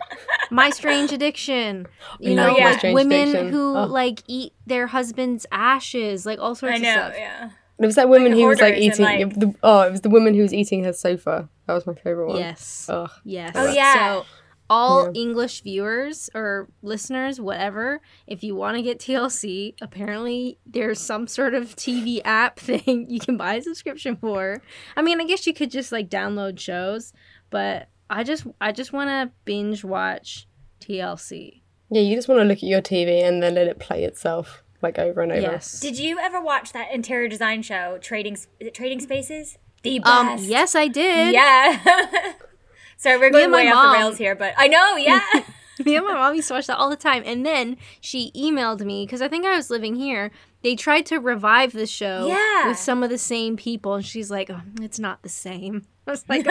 My 0.50 0.70
Strange 0.70 1.10
Addiction. 1.12 1.86
You 2.20 2.32
I 2.32 2.34
know, 2.34 2.46
love 2.52 2.58
My 2.60 2.70
like 2.70 2.94
women 2.94 3.28
Addiction. 3.28 3.48
who 3.52 3.76
Oh. 3.76 3.86
like 3.86 4.22
eat 4.28 4.52
their 4.66 4.86
husband's 4.86 5.46
ashes, 5.50 6.24
like 6.24 6.38
all 6.38 6.54
sorts 6.54 6.74
I 6.74 6.76
of 6.76 6.82
know, 6.82 6.92
stuff. 6.92 7.14
yeah. 7.16 7.50
It 7.80 7.86
was 7.86 7.94
that 7.94 8.08
woman 8.08 8.32
Like 8.32 8.40
who 8.40 8.46
was 8.46 8.60
like 8.60 8.76
eating. 8.76 9.04
like- 9.04 9.34
the, 9.38 9.54
oh, 9.62 9.82
it 9.82 9.92
was 9.92 10.00
the 10.00 10.10
woman 10.10 10.34
who 10.34 10.42
was 10.42 10.52
eating 10.52 10.82
her 10.84 10.92
sofa. 10.92 11.48
That 11.66 11.74
was 11.74 11.86
my 11.86 11.94
favorite 11.94 12.26
one. 12.28 12.38
Yes. 12.38 12.86
Ugh. 12.88 13.10
Yes. 13.24 13.52
Oh, 13.54 13.70
yeah. 13.72 13.94
So 14.20 14.26
all 14.70 15.04
Yeah. 15.14 15.20
English 15.22 15.62
viewers 15.62 16.28
or 16.34 16.68
listeners, 16.82 17.40
whatever, 17.40 18.00
if 18.26 18.42
you 18.42 18.54
want 18.56 18.76
to 18.76 18.82
get 18.82 18.98
TLC, 18.98 19.74
apparently 19.80 20.58
there's 20.66 21.00
some 21.00 21.26
sort 21.26 21.54
of 21.54 21.74
TV 21.76 22.20
app 22.24 22.58
thing 22.68 23.06
you 23.08 23.20
can 23.20 23.36
buy 23.36 23.54
a 23.54 23.62
subscription 23.62 24.16
for. 24.16 24.60
I 24.96 25.02
mean, 25.02 25.20
I 25.20 25.24
guess 25.24 25.46
you 25.46 25.54
could 25.54 25.70
just 25.70 25.92
like 25.92 26.08
download 26.10 26.58
shows, 26.58 27.12
but 27.50 27.88
I 28.10 28.24
just 28.24 28.46
I 28.60 28.72
just 28.72 28.92
want 28.92 29.08
to 29.10 29.30
binge 29.44 29.84
watch 29.84 30.48
TLC. 30.80 31.62
Yeah, 31.90 32.02
you 32.02 32.14
just 32.16 32.28
want 32.28 32.40
to 32.40 32.44
look 32.44 32.58
at 32.58 32.62
your 32.64 32.82
TV 32.82 33.22
and 33.22 33.42
then 33.42 33.54
let 33.54 33.66
it 33.68 33.78
play 33.78 34.04
itself 34.04 34.62
like 34.82 34.98
over 34.98 35.20
and 35.22 35.32
over. 35.32 35.40
Yes. 35.40 35.80
Did 35.80 35.98
you 35.98 36.18
ever 36.18 36.40
watch 36.40 36.72
that 36.72 36.92
interior 36.92 37.28
design 37.28 37.62
show, 37.62 37.98
Trading 38.00 38.34
is 38.34 38.46
it 38.60 38.74
Trading 38.74 39.00
Spaces? 39.00 39.58
The 39.82 40.00
um 40.02 40.26
best. 40.26 40.44
yes, 40.44 40.74
I 40.74 40.88
did. 40.88 41.34
Yeah. 41.34 42.32
Sorry, 42.96 43.16
we're 43.18 43.30
going 43.30 43.44
and 43.44 43.52
my 43.52 43.64
way 43.64 43.70
off 43.70 43.92
the 43.94 43.98
rails 44.00 44.18
here, 44.18 44.34
but 44.34 44.54
I 44.56 44.66
know, 44.66 44.96
yeah. 44.96 45.20
Me 45.84 45.94
and 45.94 46.04
my 46.04 46.14
mom 46.14 46.34
used 46.34 46.48
to 46.48 46.54
watch 46.54 46.66
that 46.66 46.76
all 46.76 46.90
the 46.90 46.96
time. 46.96 47.22
And 47.24 47.46
then 47.46 47.76
she 48.00 48.32
emailed 48.34 48.80
me 48.80 49.06
because 49.06 49.22
I 49.22 49.28
think 49.28 49.46
I 49.46 49.54
was 49.54 49.70
living 49.70 49.94
here. 49.94 50.32
They 50.62 50.74
tried 50.74 51.06
to 51.06 51.18
revive 51.18 51.72
the 51.72 51.86
show 51.86 52.26
Yeah. 52.26 52.66
with 52.66 52.76
some 52.78 53.04
of 53.04 53.10
the 53.10 53.18
same 53.18 53.56
people. 53.56 53.94
And 53.94 54.04
she's 54.04 54.28
like, 54.28 54.50
oh, 54.50 54.60
it's 54.82 54.98
not 54.98 55.22
the 55.22 55.28
same. 55.28 55.86
I 56.08 56.10
was 56.10 56.24
like, 56.28 56.44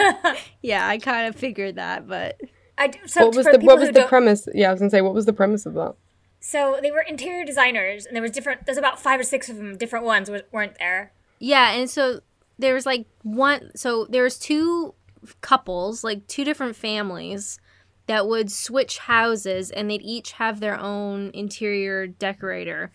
yeah, 0.62 0.88
I 0.88 0.96
kind 0.96 1.26
of 1.28 1.36
figured 1.36 1.74
that. 1.74 2.08
But 2.08 2.40
I 2.78 2.86
do, 2.86 3.00
so 3.04 3.26
What 3.26 3.34
was 3.36 3.44
the 3.44 3.58
what 3.58 3.78
was 3.78 3.90
the 3.90 4.04
premise? 4.04 4.48
Yeah, 4.54 4.70
I 4.70 4.72
was 4.72 4.80
gonna 4.80 4.88
say 4.90 5.02
what 5.02 5.12
was 5.12 5.26
the 5.26 5.34
premise 5.34 5.66
of 5.66 5.74
that? 5.74 5.94
So 6.40 6.78
they 6.80 6.90
were 6.90 7.00
interior 7.00 7.44
designers, 7.44 8.06
and 8.06 8.14
there 8.14 8.22
was 8.22 8.30
different. 8.30 8.66
There's 8.66 8.78
about 8.78 9.00
five 9.00 9.18
or 9.20 9.24
six 9.24 9.48
of 9.48 9.56
them, 9.56 9.76
different 9.76 10.04
ones, 10.04 10.30
weren't 10.52 10.78
there? 10.78 11.12
yeah. 11.38 11.72
And 11.72 11.88
so 11.88 12.20
there 12.58 12.74
was 12.74 12.86
like 12.86 13.06
one, 13.22 13.70
so 13.76 14.06
there 14.08 14.22
was 14.22 14.38
two 14.38 14.94
couples, 15.40 16.02
like 16.02 16.26
two 16.26 16.44
different 16.44 16.76
families 16.76 17.60
that 18.08 18.26
would 18.26 18.50
switch 18.50 18.98
houses 18.98 19.70
and 19.70 19.88
they'd 19.88 20.02
each 20.02 20.32
have 20.32 20.60
their 20.60 20.78
own 20.78 21.30
interior 21.34 22.06
decorator 22.06 22.90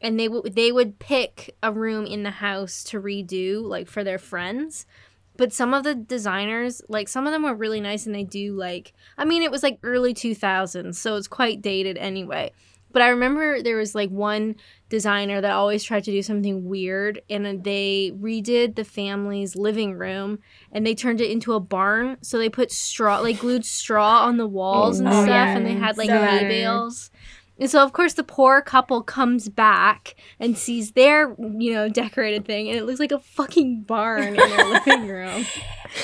and 0.00 0.20
they 0.20 0.28
would 0.28 0.54
they 0.54 0.70
would 0.70 0.98
pick 0.98 1.56
a 1.62 1.72
room 1.72 2.06
in 2.06 2.22
the 2.22 2.30
house 2.30 2.84
to 2.84 3.00
redo 3.00 3.62
like 3.62 3.88
for 3.88 4.04
their 4.04 4.18
friends 4.18 4.86
but 5.36 5.52
some 5.52 5.74
of 5.74 5.84
the 5.84 5.94
designers 5.94 6.82
like 6.88 7.08
some 7.08 7.26
of 7.26 7.32
them 7.32 7.42
were 7.42 7.54
really 7.54 7.80
nice 7.80 8.06
and 8.06 8.14
they 8.14 8.24
do 8.24 8.54
like 8.54 8.92
i 9.16 9.24
mean 9.24 9.42
it 9.42 9.50
was 9.50 9.62
like 9.62 9.78
early 9.82 10.14
2000s 10.14 10.94
so 10.94 11.16
it's 11.16 11.26
quite 11.26 11.62
dated 11.62 11.96
anyway 11.96 12.52
but 12.92 13.02
i 13.02 13.08
remember 13.08 13.62
there 13.62 13.76
was 13.76 13.94
like 13.94 14.10
one 14.10 14.54
designer 14.88 15.40
that 15.40 15.50
always 15.52 15.84
tried 15.84 16.02
to 16.04 16.10
do 16.10 16.22
something 16.22 16.64
weird 16.66 17.20
and 17.28 17.62
they 17.64 18.10
redid 18.18 18.74
the 18.74 18.84
family's 18.84 19.54
living 19.54 19.92
room 19.94 20.38
and 20.72 20.86
they 20.86 20.94
turned 20.94 21.20
it 21.20 21.30
into 21.30 21.52
a 21.52 21.60
barn 21.60 22.16
so 22.22 22.38
they 22.38 22.48
put 22.48 22.72
straw 22.72 23.18
like 23.20 23.38
glued 23.40 23.64
straw 23.64 24.24
on 24.24 24.36
the 24.38 24.46
walls 24.46 25.00
oh 25.00 25.04
and 25.04 25.08
Oh, 25.14 25.22
stuff 25.24 25.28
yeah. 25.28 25.56
and 25.56 25.66
they 25.66 25.74
had 25.74 25.98
like 25.98 26.08
hay 26.08 26.48
bales 26.48 27.10
And 27.60 27.68
so, 27.68 27.82
of 27.82 27.92
course, 27.92 28.14
the 28.14 28.22
poor 28.22 28.62
couple 28.62 29.02
comes 29.02 29.48
back 29.48 30.14
and 30.38 30.56
sees 30.56 30.92
their, 30.92 31.34
you 31.38 31.72
know, 31.74 31.88
decorated 31.88 32.44
thing, 32.44 32.68
and 32.68 32.78
it 32.78 32.84
looks 32.84 33.00
like 33.00 33.10
a 33.12 33.18
fucking 33.18 33.82
barn 33.82 34.22
in 34.28 34.34
their 34.36 34.64
living 34.86 35.08
room. 35.08 35.44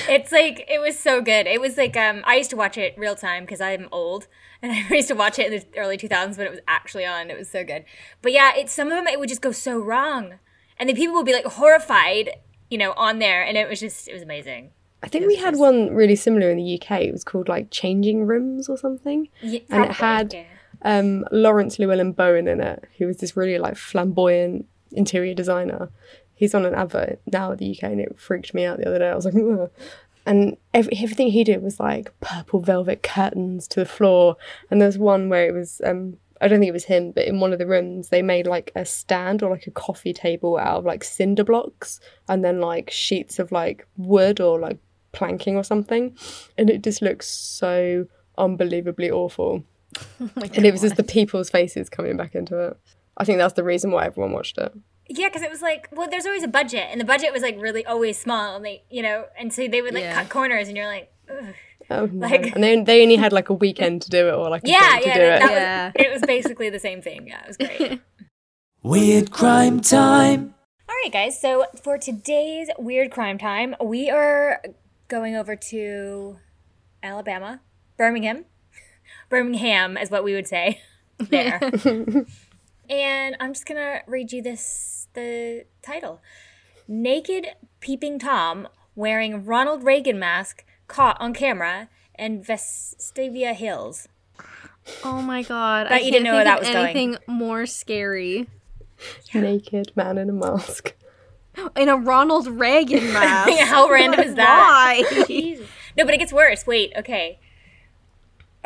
It's 0.09 0.31
like 0.31 0.65
it 0.69 0.81
was 0.81 0.99
so 0.99 1.21
good. 1.21 1.47
It 1.47 1.61
was 1.61 1.77
like 1.77 1.95
um 1.95 2.21
I 2.25 2.35
used 2.35 2.49
to 2.49 2.55
watch 2.57 2.77
it 2.77 2.93
real 2.97 3.15
time 3.15 3.43
because 3.45 3.61
I'm 3.61 3.87
old 3.91 4.27
and 4.61 4.71
I 4.71 4.93
used 4.95 5.07
to 5.09 5.13
watch 5.15 5.39
it 5.39 5.51
in 5.51 5.59
the 5.59 5.79
early 5.79 5.97
2000s 5.97 6.37
when 6.37 6.47
it 6.47 6.51
was 6.51 6.59
actually 6.67 7.05
on. 7.05 7.29
It 7.29 7.37
was 7.37 7.49
so 7.49 7.63
good. 7.63 7.85
But 8.21 8.31
yeah, 8.33 8.51
it's 8.55 8.73
some 8.73 8.87
of 8.89 8.93
them 8.93 9.07
it 9.07 9.19
would 9.19 9.29
just 9.29 9.41
go 9.41 9.51
so 9.51 9.79
wrong, 9.79 10.35
and 10.79 10.89
the 10.89 10.93
people 10.93 11.15
would 11.15 11.25
be 11.25 11.33
like 11.33 11.45
horrified, 11.45 12.31
you 12.69 12.77
know, 12.77 12.93
on 12.97 13.19
there, 13.19 13.43
and 13.43 13.57
it 13.57 13.69
was 13.69 13.79
just 13.79 14.07
it 14.09 14.13
was 14.13 14.23
amazing. 14.23 14.71
I 15.03 15.07
think 15.07 15.27
we 15.27 15.35
had 15.35 15.55
one 15.55 15.93
really 15.93 16.15
similar 16.15 16.49
in 16.49 16.57
the 16.57 16.81
UK. 16.81 17.01
It 17.01 17.11
was 17.11 17.23
called 17.23 17.47
like 17.47 17.69
Changing 17.69 18.25
Rooms 18.25 18.67
or 18.67 18.75
something. 18.77 19.29
Yeah, 19.41 19.59
And 19.69 19.85
it 19.85 19.91
had- 19.91 20.33
yeah. 20.33 20.43
Um, 20.85 21.25
Laurence 21.31 21.79
Llewelyn 21.79 22.15
Bowen 22.15 22.47
in 22.47 22.61
it, 22.61 22.85
who 22.99 23.07
was 23.07 23.17
this 23.17 23.35
really 23.35 23.57
like 23.57 23.75
flamboyant 23.75 24.67
interior 24.91 25.33
designer. 25.33 25.89
He's 26.35 26.53
on 26.53 26.63
an 26.63 26.75
advert 26.75 27.19
now 27.25 27.51
at 27.51 27.57
the 27.57 27.71
UK, 27.71 27.83
and 27.83 27.99
it 27.99 28.19
freaked 28.19 28.53
me 28.53 28.65
out 28.65 28.77
the 28.77 28.87
other 28.87 28.99
day. 28.99 29.09
I 29.09 29.15
was 29.15 29.25
like, 29.25 29.33
Ugh. 29.35 29.71
and 30.27 30.57
every, 30.75 30.95
everything 31.01 31.29
he 31.29 31.43
did 31.43 31.63
was 31.63 31.79
like 31.79 32.13
purple 32.19 32.59
velvet 32.59 33.01
curtains 33.01 33.67
to 33.69 33.79
the 33.79 33.85
floor. 33.87 34.37
And 34.69 34.79
there's 34.79 34.99
one 34.99 35.27
where 35.27 35.47
it 35.47 35.53
was, 35.53 35.81
um, 35.83 36.17
I 36.39 36.47
don't 36.47 36.59
think 36.59 36.69
it 36.69 36.73
was 36.73 36.85
him, 36.85 37.13
but 37.13 37.25
in 37.25 37.39
one 37.39 37.51
of 37.51 37.57
the 37.57 37.65
rooms 37.65 38.09
they 38.09 38.21
made 38.21 38.45
like 38.45 38.71
a 38.75 38.85
stand 38.85 39.41
or 39.41 39.49
like 39.49 39.65
a 39.65 39.71
coffee 39.71 40.13
table 40.13 40.55
out 40.55 40.77
of 40.77 40.85
like 40.85 41.03
cinder 41.03 41.43
blocks, 41.43 41.99
and 42.27 42.45
then 42.45 42.61
like 42.61 42.91
sheets 42.91 43.39
of 43.39 43.51
like 43.51 43.87
wood 43.97 44.39
or 44.39 44.59
like 44.59 44.77
planking 45.13 45.55
or 45.55 45.63
something, 45.63 46.15
and 46.59 46.69
it 46.69 46.83
just 46.83 47.01
looks 47.01 47.25
so 47.25 48.05
unbelievably 48.37 49.09
awful 49.09 49.63
Oh 50.19 50.29
and 50.35 50.65
it 50.65 50.71
was 50.71 50.81
just 50.81 50.95
the 50.95 51.03
people's 51.03 51.49
faces 51.49 51.89
coming 51.89 52.17
back 52.17 52.35
into 52.35 52.57
it. 52.59 52.77
I 53.17 53.23
think 53.25 53.37
that's 53.37 53.53
the 53.53 53.63
reason 53.63 53.91
why 53.91 54.05
everyone 54.05 54.31
watched 54.33 54.57
it. 54.57 54.73
Yeah, 55.07 55.27
because 55.27 55.41
it 55.43 55.49
was 55.51 55.61
like, 55.61 55.87
well, 55.91 56.09
there's 56.09 56.25
always 56.25 56.43
a 56.43 56.47
budget, 56.47 56.87
and 56.89 56.99
the 56.99 57.05
budget 57.05 57.31
was 57.31 57.41
like 57.43 57.59
really 57.61 57.85
always 57.85 58.17
small, 58.19 58.55
and 58.55 58.65
they, 58.65 58.83
you 58.89 59.01
know, 59.03 59.25
and 59.37 59.53
so 59.53 59.67
they 59.67 59.81
would 59.81 59.93
like 59.93 60.03
Yeah. 60.03 60.15
cut 60.21 60.29
corners, 60.29 60.67
and 60.67 60.75
you're 60.77 60.87
like, 60.87 61.11
Ugh. 61.29 61.53
Oh, 61.91 62.05
no. 62.07 62.27
Like- 62.27 62.55
and 62.55 62.63
they, 62.63 62.81
they 62.81 63.03
only 63.03 63.15
had 63.15 63.31
like 63.31 63.49
a 63.49 63.53
weekend 63.53 64.01
to 64.03 64.09
do 64.09 64.27
it 64.27 64.33
or 64.33 64.49
like 64.49 64.63
a 64.63 64.67
yeah, 64.69 64.79
to 64.79 65.07
yeah, 65.07 65.13
do 65.13 65.19
that, 65.21 65.41
it. 65.43 65.47
that 65.49 65.93
Yeah. 65.95 66.03
it 66.03 66.11
was 66.11 66.21
basically 66.23 66.69
the 66.69 66.79
same 66.79 67.01
thing. 67.01 67.27
Yeah, 67.27 67.41
it 67.41 67.47
was 67.47 67.57
great. 67.57 68.01
Weird 68.83 69.31
crime 69.31 69.81
time. 69.81 70.55
All 70.89 70.95
right, 71.03 71.11
guys. 71.11 71.39
So 71.39 71.65
for 71.83 71.97
today's 71.97 72.69
weird 72.77 73.11
crime 73.11 73.37
time, 73.37 73.75
we 73.83 74.09
are 74.11 74.61
going 75.07 75.35
over 75.35 75.55
to 75.55 76.37
Alabama, 77.01 77.61
Birmingham. 77.97 78.45
Birmingham 79.29 79.97
is 79.97 80.09
what 80.11 80.23
we 80.23 80.33
would 80.33 80.47
say 80.47 80.81
there. 81.17 81.59
and 82.89 83.35
I'm 83.39 83.53
just 83.53 83.65
gonna 83.65 84.01
read 84.07 84.31
you 84.31 84.41
this 84.41 85.07
the 85.13 85.65
title: 85.81 86.21
"Naked 86.87 87.47
peeping 87.79 88.19
Tom 88.19 88.67
wearing 88.95 89.45
Ronald 89.45 89.83
Reagan 89.83 90.19
mask 90.19 90.63
caught 90.87 91.19
on 91.19 91.33
camera 91.33 91.89
in 92.17 92.43
Vestavia 92.43 93.53
Hills." 93.53 94.07
Oh 95.03 95.21
my 95.21 95.41
god! 95.41 95.89
Bet 95.89 96.01
I 96.01 96.05
you 96.05 96.11
didn't 96.11 96.25
know 96.25 96.33
where 96.35 96.43
think 96.43 96.45
that 96.45 96.57
of 96.57 96.59
was 96.59 96.69
going. 96.69 96.85
anything 96.85 97.17
more 97.27 97.65
scary. 97.65 98.47
Naked 99.33 99.91
man 99.95 100.17
in 100.17 100.29
a 100.29 100.33
mask. 100.33 100.93
In 101.75 101.89
a 101.89 101.97
Ronald 101.97 102.47
Reagan 102.47 103.03
mask. 103.13 103.51
How 103.63 103.89
random 103.89 104.19
is 104.19 104.35
that? 104.35 105.03
Why? 105.09 105.23
Jesus. 105.25 105.67
No, 105.97 106.05
but 106.05 106.13
it 106.13 106.17
gets 106.17 106.33
worse. 106.33 106.67
Wait, 106.67 106.93
okay. 106.97 107.39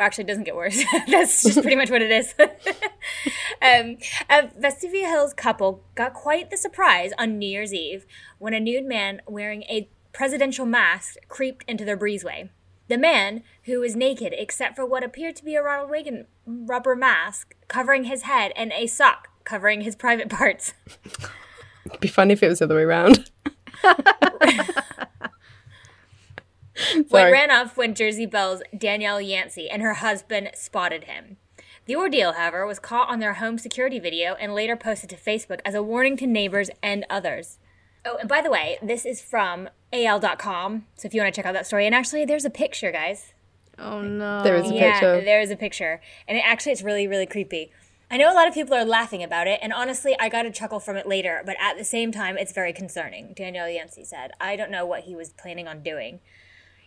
Actually, 0.00 0.24
it 0.24 0.28
doesn't 0.28 0.44
get 0.44 0.56
worse. 0.56 0.82
That's 1.08 1.42
just 1.42 1.60
pretty 1.60 1.76
much 1.76 1.90
what 1.90 2.00
it 2.00 2.10
is. 2.10 2.34
um, 2.40 3.98
a 4.30 4.48
Vestavia 4.58 5.06
Hills 5.06 5.34
couple 5.34 5.84
got 5.94 6.14
quite 6.14 6.50
the 6.50 6.56
surprise 6.56 7.12
on 7.18 7.38
New 7.38 7.46
Year's 7.46 7.74
Eve 7.74 8.06
when 8.38 8.54
a 8.54 8.60
nude 8.60 8.86
man 8.86 9.20
wearing 9.28 9.62
a 9.64 9.90
presidential 10.14 10.64
mask 10.64 11.16
creeped 11.28 11.68
into 11.68 11.84
their 11.84 11.98
breezeway. 11.98 12.48
The 12.88 12.96
man, 12.96 13.42
who 13.64 13.80
was 13.80 13.94
naked 13.94 14.32
except 14.36 14.74
for 14.74 14.86
what 14.86 15.04
appeared 15.04 15.36
to 15.36 15.44
be 15.44 15.54
a 15.54 15.62
Ronald 15.62 15.90
Reagan 15.90 16.26
rubber 16.46 16.96
mask 16.96 17.54
covering 17.68 18.04
his 18.04 18.22
head 18.22 18.52
and 18.56 18.72
a 18.72 18.86
sock 18.86 19.28
covering 19.44 19.82
his 19.82 19.94
private 19.94 20.28
parts. 20.30 20.72
It'd 21.84 22.00
be 22.00 22.08
funny 22.08 22.32
if 22.32 22.42
it 22.42 22.48
was 22.48 22.60
the 22.60 22.64
other 22.64 22.76
way 22.76 22.82
around. 22.84 23.30
What 26.94 27.08
Sorry. 27.08 27.32
ran 27.32 27.50
off 27.50 27.76
when 27.76 27.94
Jersey 27.94 28.26
Belle's 28.26 28.62
Danielle 28.76 29.20
Yancey 29.20 29.68
and 29.70 29.82
her 29.82 29.94
husband 29.94 30.50
spotted 30.54 31.04
him. 31.04 31.36
The 31.86 31.96
ordeal, 31.96 32.32
however, 32.32 32.66
was 32.66 32.78
caught 32.78 33.08
on 33.08 33.18
their 33.18 33.34
home 33.34 33.58
security 33.58 33.98
video 33.98 34.34
and 34.34 34.54
later 34.54 34.76
posted 34.76 35.10
to 35.10 35.16
Facebook 35.16 35.60
as 35.64 35.74
a 35.74 35.82
warning 35.82 36.16
to 36.18 36.26
neighbors 36.26 36.70
and 36.82 37.04
others. 37.10 37.58
Oh, 38.04 38.16
and 38.16 38.28
by 38.28 38.40
the 38.40 38.50
way, 38.50 38.78
this 38.82 39.04
is 39.04 39.20
from 39.20 39.68
AL.com, 39.92 40.86
so 40.96 41.06
if 41.06 41.14
you 41.14 41.20
want 41.20 41.34
to 41.34 41.38
check 41.38 41.46
out 41.46 41.52
that 41.52 41.66
story, 41.66 41.86
and 41.86 41.94
actually, 41.94 42.24
there's 42.24 42.44
a 42.44 42.50
picture, 42.50 42.92
guys. 42.92 43.34
Oh 43.78 44.02
no. 44.02 44.42
There 44.42 44.56
is 44.56 44.70
a 44.70 44.74
yeah, 44.74 44.92
picture. 44.92 45.20
there 45.24 45.40
is 45.40 45.50
a 45.50 45.56
picture, 45.56 46.00
and 46.28 46.36
it 46.36 46.44
actually 46.46 46.72
it's 46.72 46.82
really 46.82 47.06
really 47.06 47.26
creepy. 47.26 47.72
I 48.10 48.16
know 48.16 48.32
a 48.32 48.34
lot 48.34 48.48
of 48.48 48.54
people 48.54 48.74
are 48.74 48.84
laughing 48.84 49.22
about 49.22 49.46
it, 49.46 49.58
and 49.62 49.72
honestly, 49.72 50.16
I 50.18 50.28
got 50.28 50.44
a 50.44 50.50
chuckle 50.50 50.80
from 50.80 50.96
it 50.96 51.06
later, 51.06 51.42
but 51.46 51.56
at 51.60 51.78
the 51.78 51.84
same 51.84 52.12
time, 52.12 52.36
it's 52.36 52.52
very 52.52 52.72
concerning. 52.72 53.32
Danielle 53.34 53.70
Yancey 53.70 54.04
said, 54.04 54.32
"I 54.40 54.56
don't 54.56 54.70
know 54.70 54.84
what 54.84 55.04
he 55.04 55.14
was 55.16 55.30
planning 55.30 55.66
on 55.66 55.82
doing." 55.82 56.20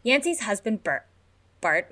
Yancey's 0.04 0.42
husband 0.42 0.84
Bert, 0.84 1.06
Bart, 1.62 1.92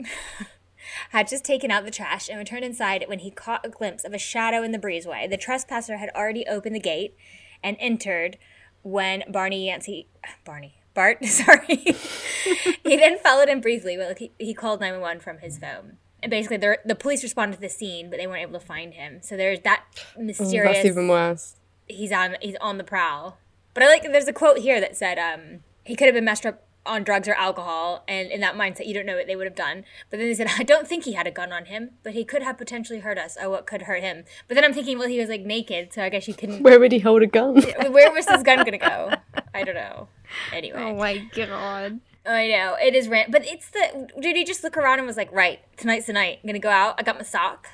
had 1.10 1.28
just 1.28 1.46
taken 1.46 1.72
out 1.72 1.86
the 1.86 1.92
trash 1.92 2.30
and 2.30 2.38
returned 2.38 2.66
inside 2.66 3.06
when 3.08 3.20
he 3.20 3.32
caught 3.32 3.66
a 3.66 3.70
glimpse 3.70 4.04
of 4.04 4.14
a 4.14 4.18
shadow 4.18 4.64
in 4.64 4.72
the 4.72 4.80
breezeway. 4.80 5.30
The 5.30 5.38
trespasser 5.38 5.98
had 5.98 6.10
already 6.10 6.46
opened 6.48 6.76
the 6.76 6.80
gate 6.80 7.16
and 7.64 7.78
entered 7.80 8.38
when 8.84 9.24
Barney 9.30 9.68
Yancey, 9.68 10.08
Barney, 10.46 10.76
Bart, 10.94 11.24
sorry. 11.26 11.78
he 12.84 12.98
then 12.98 13.18
followed 13.18 13.48
him 13.48 13.62
briefly, 13.62 13.96
but 13.96 14.20
he, 14.20 14.32
he 14.38 14.54
called 14.54 14.82
911 14.82 15.22
from 15.22 15.38
his 15.40 15.58
phone. 15.58 15.98
And 16.24 16.30
basically, 16.30 16.58
the 16.58 16.78
the 16.86 16.94
police 16.94 17.24
responded 17.24 17.56
to 17.56 17.62
the 17.62 17.70
scene, 17.70 18.12
but 18.12 18.20
they 18.20 18.28
weren't 18.28 18.44
able 18.44 18.60
to 18.60 18.64
find 18.64 18.94
him. 18.94 19.22
So 19.24 19.36
there's 19.36 19.62
that 19.62 19.86
mysterious. 20.16 20.78
That's 20.78 20.86
even 20.86 21.08
worse. 21.08 21.56
he's 21.88 22.12
on 22.12 22.36
he's 22.42 22.56
on 22.62 22.78
the 22.78 22.84
prowl. 22.84 23.40
But 23.74 23.82
I 23.82 23.88
like 23.88 24.04
there's 24.04 24.28
a 24.28 24.34
quote 24.34 24.60
here 24.60 24.80
that 24.80 24.96
said 24.96 25.18
um 25.18 25.62
he 25.84 25.96
could 25.96 26.06
have 26.06 26.14
been 26.14 26.26
messed 26.26 26.46
up 26.46 26.64
on 26.86 27.04
drugs 27.04 27.28
or 27.28 27.34
alcohol 27.36 28.04
and 28.08 28.32
in 28.32 28.42
that 28.42 28.56
mindset 28.56 28.88
you 28.88 28.94
don't 28.94 29.06
know 29.06 29.16
what 29.16 29.28
they 29.28 29.36
would 29.36 29.46
have 29.48 29.56
done. 29.56 29.84
But 30.10 30.20
then 30.20 30.28
they 30.28 30.34
said 30.34 30.48
I 30.60 30.64
don't 30.64 30.88
think 30.88 31.06
he 31.06 31.14
had 31.14 31.28
a 31.28 31.32
gun 31.32 31.52
on 31.52 31.66
him, 31.66 31.92
but 32.04 32.14
he 32.14 32.24
could 32.24 32.44
have 32.44 32.58
potentially 32.58 33.00
hurt 33.00 33.18
us. 33.18 33.38
Oh, 33.42 33.50
what 33.50 33.66
could 33.66 33.84
hurt 33.84 34.02
him? 34.02 34.24
But 34.48 34.56
then 34.56 34.64
I'm 34.64 34.74
thinking 34.74 34.98
well 34.98 35.08
he 35.08 35.20
was 35.20 35.30
like 35.30 35.42
naked, 35.42 35.94
so 35.94 36.04
I 36.04 36.10
guess 36.10 36.28
you 36.28 36.34
couldn't 36.34 36.64
Where 36.64 36.80
would 36.80 36.92
he 36.92 37.00
hold 37.00 37.22
a 37.22 37.28
gun? 37.28 37.62
where 37.90 38.12
was 38.12 38.28
his 38.28 38.44
gun 38.44 38.58
going 38.58 38.72
to 38.72 38.78
go? 38.78 39.12
I 39.54 39.64
don't 39.64 39.76
know. 39.76 40.08
Anyway. 40.54 40.80
Oh 40.80 40.96
my 40.96 41.18
god. 41.36 42.00
I 42.26 42.48
know 42.48 42.78
it 42.80 42.94
is 42.94 43.08
rant, 43.08 43.32
but 43.32 43.46
it's 43.46 43.70
the. 43.70 44.08
Did 44.20 44.36
he 44.36 44.44
just 44.44 44.64
look 44.64 44.78
around 44.78 45.00
and 45.00 45.08
was 45.08 45.18
like, 45.18 45.32
"Right, 45.32 45.60
tonight's 45.76 46.06
the 46.06 46.14
night. 46.14 46.40
I'm 46.44 46.48
gonna 46.48 46.60
go 46.60 46.70
out. 46.70 46.96
I 47.00 47.04
got 47.04 47.16
my 47.16 47.24
sock. 47.24 47.68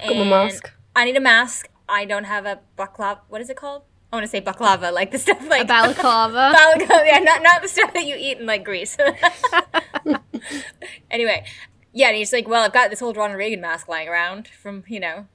Got 0.00 0.16
my 0.16 0.24
mask. 0.24 0.70
I 0.94 1.06
need 1.06 1.16
a 1.16 1.20
mask. 1.20 1.68
I 1.88 2.04
don't 2.04 2.24
have 2.24 2.44
a 2.44 2.60
baklava. 2.76 3.20
What 3.28 3.40
is 3.40 3.48
it 3.48 3.56
called? 3.56 3.82
I 4.12 4.16
want 4.16 4.24
to 4.24 4.28
say 4.30 4.40
baklava, 4.40 4.92
like 4.92 5.10
the 5.10 5.18
stuff 5.18 5.46
like 5.48 5.62
A 5.62 5.66
balaclava. 5.66 6.52
balaclava. 6.78 7.02
Yeah, 7.06 7.18
not 7.18 7.42
not 7.42 7.60
the 7.62 7.68
stuff 7.68 7.92
that 7.92 8.06
you 8.06 8.14
eat 8.16 8.38
in 8.38 8.46
like 8.46 8.64
Greece. 8.64 8.96
anyway, 11.10 11.44
yeah, 11.92 12.08
and 12.08 12.16
he's 12.16 12.32
like, 12.32 12.48
"Well, 12.48 12.62
I've 12.62 12.72
got 12.72 12.90
this 12.90 13.02
old 13.02 13.16
Ronald 13.16 13.38
Reagan 13.38 13.60
mask 13.60 13.88
lying 13.88 14.08
around 14.08 14.48
from 14.48 14.84
you 14.86 15.00
know, 15.00 15.26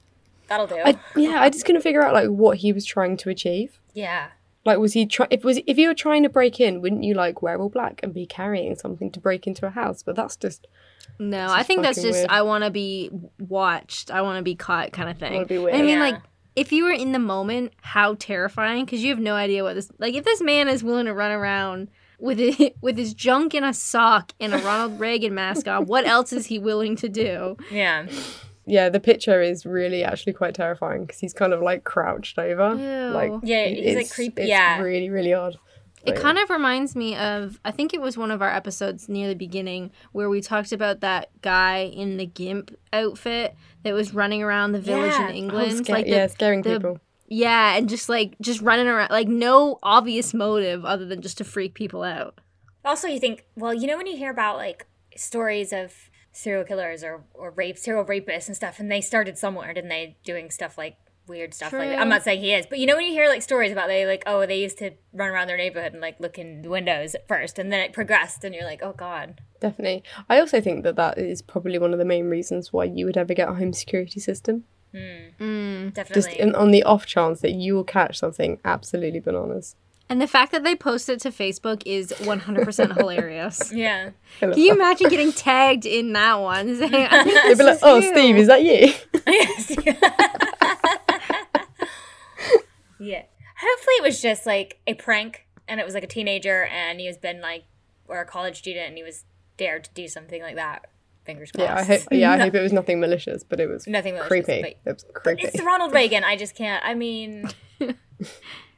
that'll 0.48 0.66
do." 0.66 0.78
I, 0.84 0.98
yeah, 1.16 1.40
I 1.42 1.50
just 1.50 1.64
couldn't 1.64 1.82
figure 1.82 2.02
out 2.02 2.14
like 2.14 2.28
what 2.28 2.58
he 2.58 2.72
was 2.72 2.84
trying 2.84 3.16
to 3.18 3.30
achieve. 3.30 3.78
yeah. 3.94 4.28
Like, 4.64 4.78
was 4.78 4.92
he 4.92 5.06
try? 5.06 5.26
If 5.28 5.42
was 5.42 5.58
if 5.66 5.76
you 5.76 5.88
were 5.88 5.94
trying 5.94 6.22
to 6.22 6.28
break 6.28 6.60
in, 6.60 6.80
wouldn't 6.80 7.02
you 7.02 7.14
like 7.14 7.42
wear 7.42 7.60
all 7.60 7.68
black 7.68 7.98
and 8.04 8.14
be 8.14 8.26
carrying 8.26 8.76
something 8.76 9.10
to 9.10 9.18
break 9.18 9.48
into 9.48 9.66
a 9.66 9.70
house? 9.70 10.04
But 10.04 10.14
that's 10.14 10.36
just 10.36 10.68
No, 11.18 11.48
This 11.48 11.50
I 11.50 11.62
think 11.64 11.82
that's 11.82 12.00
just 12.00 12.18
weird. 12.20 12.30
I 12.30 12.42
want 12.42 12.62
to 12.62 12.70
be 12.70 13.10
watched. 13.40 14.12
I 14.12 14.22
want 14.22 14.38
to 14.38 14.44
be 14.44 14.54
caught, 14.54 14.92
kind 14.92 15.10
of 15.10 15.18
thing. 15.18 15.34
Wanna 15.50 15.72
I 15.76 15.82
mean, 15.82 15.98
Yeah. 15.98 16.00
like 16.00 16.22
if 16.56 16.72
you 16.72 16.84
were 16.84 16.92
in 16.92 17.12
the 17.12 17.18
moment, 17.18 17.72
how 17.80 18.14
terrifying! 18.14 18.84
Because 18.84 19.02
you 19.02 19.10
have 19.10 19.18
no 19.20 19.34
idea 19.34 19.62
what 19.64 19.74
this. 19.74 19.90
Like, 19.98 20.14
if 20.14 20.24
this 20.24 20.40
man 20.42 20.68
is 20.68 20.82
willing 20.84 21.06
to 21.06 21.14
run 21.14 21.30
around 21.30 21.88
with 22.18 22.38
it, 22.38 22.76
with 22.80 22.96
his 22.96 23.14
junk 23.14 23.54
in 23.54 23.64
a 23.64 23.72
sock 23.74 24.32
and 24.40 24.54
a 24.54 24.58
Ronald 24.58 25.00
Reagan 25.00 25.34
mask 25.34 25.66
on, 25.68 25.86
what 25.86 26.06
else 26.06 26.32
is 26.32 26.46
he 26.46 26.58
willing 26.58 26.94
to 26.96 27.08
do? 27.08 27.56
Yeah. 27.70 28.06
yeah. 28.66 28.88
The 28.90 29.00
picture 29.00 29.40
is 29.42 29.64
really 29.66 30.04
actually 30.04 30.34
quite 30.34 30.54
terrifying 30.54 31.04
because 31.06 31.20
he's 31.20 31.32
kind 31.32 31.52
of 31.52 31.60
like 31.62 31.84
crouched 31.84 32.38
over. 32.38 32.74
Ew. 32.76 33.10
Like 33.14 33.32
Yeah, 33.42 33.66
he's, 33.66 33.78
like, 33.78 33.86
it's- 34.04 34.14
creepy- 34.14 34.42
It's 34.42 34.48
yeah. 34.50 34.78
really 34.80 35.10
really 35.10 35.32
odd. 35.34 35.56
It 36.04 36.16
kind 36.16 36.36
of 36.36 36.50
reminds 36.50 36.96
me 36.96 37.14
of 37.16 37.60
I 37.64 37.70
think 37.70 37.94
it 37.94 38.00
was 38.00 38.18
one 38.18 38.32
of 38.32 38.42
our 38.42 38.52
episodes 38.52 39.08
near 39.08 39.28
the 39.28 39.36
beginning 39.36 39.92
where 40.10 40.28
we 40.28 40.40
talked 40.40 40.72
about 40.72 40.98
that 41.00 41.30
guy 41.42 41.84
in 41.84 42.16
the 42.16 42.26
gimp 42.26 42.76
outfit 42.92 43.54
that 43.84 43.94
was 43.94 44.14
running 44.14 44.42
around 44.42 44.72
the 44.72 44.80
village 44.80 45.12
Yeah. 45.12 45.28
in 45.28 45.32
Oh, 45.34 45.38
England. 45.38 45.84
sca- 45.86 45.92
like 45.92 46.04
the, 46.06 46.10
yeah, 46.12 46.26
scaring 46.26 46.62
the- 46.62 46.74
people. 46.78 47.00
Yeah, 47.28 47.76
and 47.76 47.88
just 47.88 48.08
like 48.08 48.34
just 48.40 48.60
running 48.60 48.86
around 48.86 49.10
like 49.10 49.26
no 49.28 49.78
obvious 49.82 50.34
motive 50.34 50.84
other 50.84 51.06
than 51.06 51.22
just 51.22 51.38
to 51.38 51.44
freak 51.44 51.72
people 51.74 52.02
out. 52.02 52.38
Also, 52.84 53.08
you 53.08 53.18
think, 53.18 53.46
well, 53.56 53.72
you 53.72 53.86
know, 53.86 53.96
when 53.96 54.06
you 54.06 54.16
hear 54.16 54.30
about 54.30 54.56
like 54.56 54.86
stories 55.16 55.72
of 55.72 55.94
serial 56.32 56.64
killers 56.64 57.02
or 57.02 57.24
or 57.34 57.50
rape 57.50 57.78
serial 57.78 58.04
rapists 58.04 58.48
and 58.48 58.56
stuff, 58.56 58.78
and 58.78 58.90
they 58.90 59.00
started 59.00 59.38
somewhere, 59.38 59.72
didn't 59.72 59.88
they? 59.90 60.16
Doing 60.24 60.50
stuff 60.50 60.76
like 60.76 60.96
weird 61.32 61.54
stuff 61.54 61.72
like 61.72 61.88
that. 61.88 61.98
I'm 61.98 62.08
not 62.08 62.22
saying 62.22 62.40
he 62.40 62.52
is, 62.52 62.66
but 62.66 62.78
you 62.78 62.86
know 62.86 62.94
when 62.96 63.06
you 63.06 63.12
hear 63.12 63.28
like 63.28 63.42
stories 63.42 63.72
about 63.72 63.88
they 63.88 64.06
like 64.06 64.22
oh 64.26 64.46
they 64.46 64.60
used 64.60 64.78
to 64.78 64.92
run 65.12 65.30
around 65.30 65.48
their 65.48 65.56
neighborhood 65.56 65.92
and 65.92 66.00
like 66.00 66.20
look 66.20 66.38
in 66.38 66.62
the 66.62 66.68
windows 66.68 67.14
at 67.14 67.26
first, 67.26 67.58
and 67.58 67.72
then 67.72 67.80
it 67.80 67.92
progressed, 67.92 68.44
and 68.44 68.54
you're 68.54 68.64
like 68.64 68.82
oh 68.82 68.92
god, 68.92 69.40
Definitely. 69.60 70.02
I 70.28 70.40
also 70.40 70.60
think 70.60 70.82
that 70.82 70.96
that 70.96 71.18
is 71.18 71.40
probably 71.40 71.78
one 71.78 71.92
of 71.92 71.98
the 71.98 72.04
main 72.04 72.28
reasons 72.28 72.72
why 72.72 72.84
you 72.84 73.06
would 73.06 73.16
ever 73.16 73.32
get 73.32 73.48
a 73.48 73.54
home 73.54 73.72
security 73.72 74.20
system. 74.20 74.64
Mm. 74.94 75.94
Just 75.94 75.94
definitely. 75.94 76.40
in, 76.40 76.54
on 76.54 76.70
the 76.70 76.82
off 76.82 77.06
chance 77.06 77.40
that 77.40 77.52
you 77.52 77.74
will 77.74 77.84
catch 77.84 78.18
something 78.18 78.58
absolutely 78.64 79.20
bananas. 79.20 79.76
And 80.08 80.20
the 80.20 80.26
fact 80.26 80.52
that 80.52 80.62
they 80.64 80.74
post 80.74 81.08
it 81.08 81.20
to 81.20 81.30
Facebook 81.30 81.82
is 81.86 82.12
100% 82.18 82.96
hilarious. 82.98 83.72
yeah. 83.72 84.10
Can 84.40 84.58
you 84.58 84.74
imagine 84.74 85.08
getting 85.08 85.32
tagged 85.32 85.86
in 85.86 86.12
that 86.12 86.34
one? 86.34 86.76
Saying, 86.76 86.90
They'd 87.46 87.56
be 87.56 87.64
like, 87.64 87.78
"Oh, 87.82 87.96
you." 87.96 88.12
Steve, 88.12 88.36
is 88.36 88.48
that 88.48 88.62
you?" 88.62 88.92
Yes. 89.26 89.74
Yeah. 93.02 93.22
Hopefully 93.60 93.94
it 93.98 94.02
was 94.02 94.20
just 94.22 94.46
like 94.46 94.78
a 94.86 94.94
prank 94.94 95.46
and 95.68 95.78
it 95.80 95.84
was 95.84 95.94
like 95.94 96.04
a 96.04 96.08
teenager 96.08 96.64
and 96.64 96.98
he 97.00 97.06
was 97.06 97.16
been 97.18 97.40
like 97.40 97.64
or 98.08 98.20
a 98.20 98.24
college 98.26 98.58
student 98.58 98.88
and 98.88 98.96
he 98.96 99.02
was 99.02 99.24
dared 99.56 99.84
to 99.84 99.90
do 99.94 100.08
something 100.08 100.40
like 100.42 100.56
that. 100.56 100.86
Fingers 101.24 101.52
crossed. 101.52 101.68
Yeah, 101.68 101.76
I 101.76 101.82
hope. 101.84 102.02
Yeah, 102.10 102.32
I 102.32 102.38
hope 102.44 102.54
it 102.54 102.62
was 102.62 102.72
nothing 102.72 102.98
malicious, 103.00 103.44
but 103.44 103.60
it 103.60 103.68
was 103.68 103.86
Nothing 103.86 104.14
malicious, 104.14 104.28
creepy. 104.46 104.62
but- 104.84 104.90
It 104.90 104.94
was 104.94 105.04
creepy. 105.14 105.42
It's 105.44 105.62
Ronald 105.62 105.92
Reagan. 105.92 106.24
I 106.24 106.34
just 106.36 106.54
can't. 106.56 106.84
I 106.84 106.94
mean, 106.94 107.48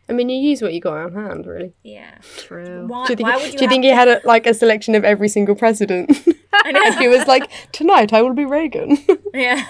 I 0.09 0.13
mean, 0.13 0.29
you 0.29 0.37
use 0.37 0.61
what 0.61 0.75
you 0.75 0.81
got 0.81 0.99
on 0.99 1.13
hand, 1.15 1.47
really. 1.47 1.73
yeah. 1.83 2.19
True. 2.37 2.87
Why, 2.87 3.07
Do 3.07 3.13
you 3.13 3.17
think, 3.17 3.29
why 3.29 3.37
would 3.37 3.53
you 3.53 3.59
do 3.59 3.65
you 3.65 3.69
think 3.71 3.85
have 3.85 3.91
he 4.07 4.11
had 4.13 4.23
a, 4.25 4.27
like 4.27 4.47
a 4.47 4.53
selection 4.53 4.95
of 4.95 5.03
every 5.05 5.29
single 5.29 5.55
president? 5.55 6.11
I 6.53 6.73
know. 6.73 6.93
he 6.99 7.09
was 7.09 7.27
like, 7.27 7.51
"Tonight 7.73 8.13
I 8.13 8.21
will 8.23 8.35
be 8.35 8.45
Reagan." 8.45 8.99
Yeah. 9.35 9.65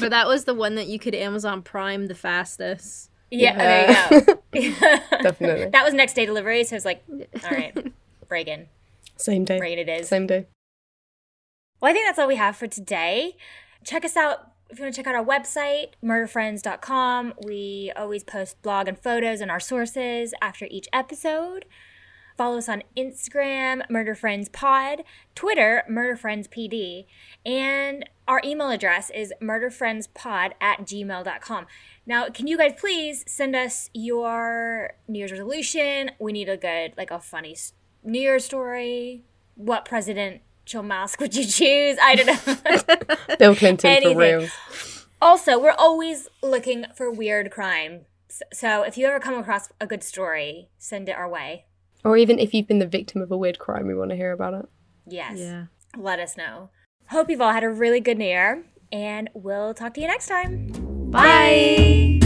But 0.00 0.10
that 0.10 0.26
was 0.26 0.44
the 0.44 0.54
one 0.54 0.74
that 0.74 0.86
you 0.88 0.98
could 0.98 1.14
Amazon 1.14 1.62
Prime 1.62 2.06
the 2.08 2.14
fastest. 2.14 3.10
yeah, 3.30 3.56
there 3.56 4.32
you 4.54 4.74
go. 4.80 4.96
Definitely. 5.22 5.66
that 5.70 5.84
was 5.84 5.94
next 5.94 6.14
day 6.14 6.26
delivery, 6.26 6.64
so 6.64 6.74
it's 6.76 6.84
like, 6.84 7.04
all 7.44 7.50
right, 7.50 7.92
Reagan. 8.28 8.68
Same 9.16 9.44
day. 9.44 9.60
Reagan 9.60 9.78
it 9.88 10.00
is. 10.00 10.08
Same 10.08 10.26
day. 10.26 10.46
Well, 11.80 11.90
I 11.90 11.94
think 11.94 12.06
that's 12.08 12.18
all 12.18 12.26
we 12.26 12.36
have 12.36 12.56
for 12.56 12.66
today. 12.66 13.36
Check 13.84 14.04
us 14.04 14.16
out 14.16 14.49
if 14.70 14.78
you 14.78 14.84
want 14.84 14.94
to 14.94 15.02
check 15.02 15.06
out 15.06 15.14
our 15.14 15.24
website, 15.24 15.90
murderfriends.com. 16.02 17.34
We 17.44 17.92
always 17.96 18.24
post 18.24 18.60
blog 18.62 18.88
and 18.88 18.98
photos 18.98 19.40
and 19.40 19.50
our 19.50 19.60
sources 19.60 20.32
after 20.40 20.66
each 20.70 20.88
episode. 20.92 21.64
Follow 22.36 22.56
us 22.56 22.68
on 22.70 22.82
Instagram, 22.96 23.82
Murder 23.90 24.14
Friends 24.14 24.48
Pod, 24.48 25.02
Twitter, 25.34 25.82
Murder 25.88 26.16
Friends 26.16 26.48
PD, 26.48 27.04
and 27.44 28.08
our 28.26 28.40
email 28.44 28.70
address 28.70 29.10
is 29.10 29.34
murderfriendspod 29.42 30.52
at 30.60 30.80
gmail.com. 30.80 31.66
Now, 32.06 32.30
can 32.30 32.46
you 32.46 32.56
guys 32.56 32.72
please 32.78 33.24
send 33.26 33.54
us 33.54 33.90
your 33.92 34.92
New 35.06 35.18
Year's 35.18 35.32
resolution? 35.32 36.12
We 36.18 36.32
need 36.32 36.48
a 36.48 36.56
good, 36.56 36.94
like 36.96 37.10
a 37.10 37.20
funny 37.20 37.56
New 38.02 38.20
Year's 38.20 38.46
story. 38.46 39.24
What 39.56 39.84
presidential 40.70 40.82
mask 40.82 41.20
would 41.20 41.34
you 41.34 41.44
choose? 41.44 41.98
I 42.02 42.14
don't 42.16 42.26
know. 43.28 43.36
Bill 43.38 43.56
Clinton 43.56 43.90
Anything. 43.90 44.14
for 44.14 44.20
real. 44.20 44.48
also, 45.20 45.58
we're 45.58 45.74
always 45.76 46.28
looking 46.42 46.86
for 46.94 47.10
weird 47.10 47.50
crime. 47.50 48.06
So 48.52 48.82
if 48.82 48.96
you 48.96 49.06
ever 49.06 49.18
come 49.18 49.34
across 49.34 49.70
a 49.80 49.86
good 49.86 50.02
story, 50.02 50.68
send 50.78 51.08
it 51.08 51.16
our 51.16 51.28
way. 51.28 51.66
Or 52.04 52.16
even 52.16 52.38
if 52.38 52.54
you've 52.54 52.68
been 52.68 52.78
the 52.78 52.86
victim 52.86 53.20
of 53.20 53.30
a 53.30 53.36
weird 53.36 53.58
crime, 53.58 53.86
we 53.86 53.94
want 53.94 54.10
to 54.10 54.16
hear 54.16 54.32
about 54.32 54.54
it. 54.54 54.66
Yes. 55.06 55.38
Yeah. 55.38 55.66
Let 55.96 56.20
us 56.20 56.36
know. 56.36 56.70
Hope 57.08 57.28
you've 57.28 57.40
all 57.40 57.52
had 57.52 57.64
a 57.64 57.68
really 57.68 58.00
good 58.00 58.18
New 58.18 58.24
Year, 58.24 58.64
and 58.92 59.28
we'll 59.34 59.74
talk 59.74 59.94
to 59.94 60.00
you 60.00 60.06
next 60.06 60.28
time. 60.28 60.68
Bye. 61.10 62.20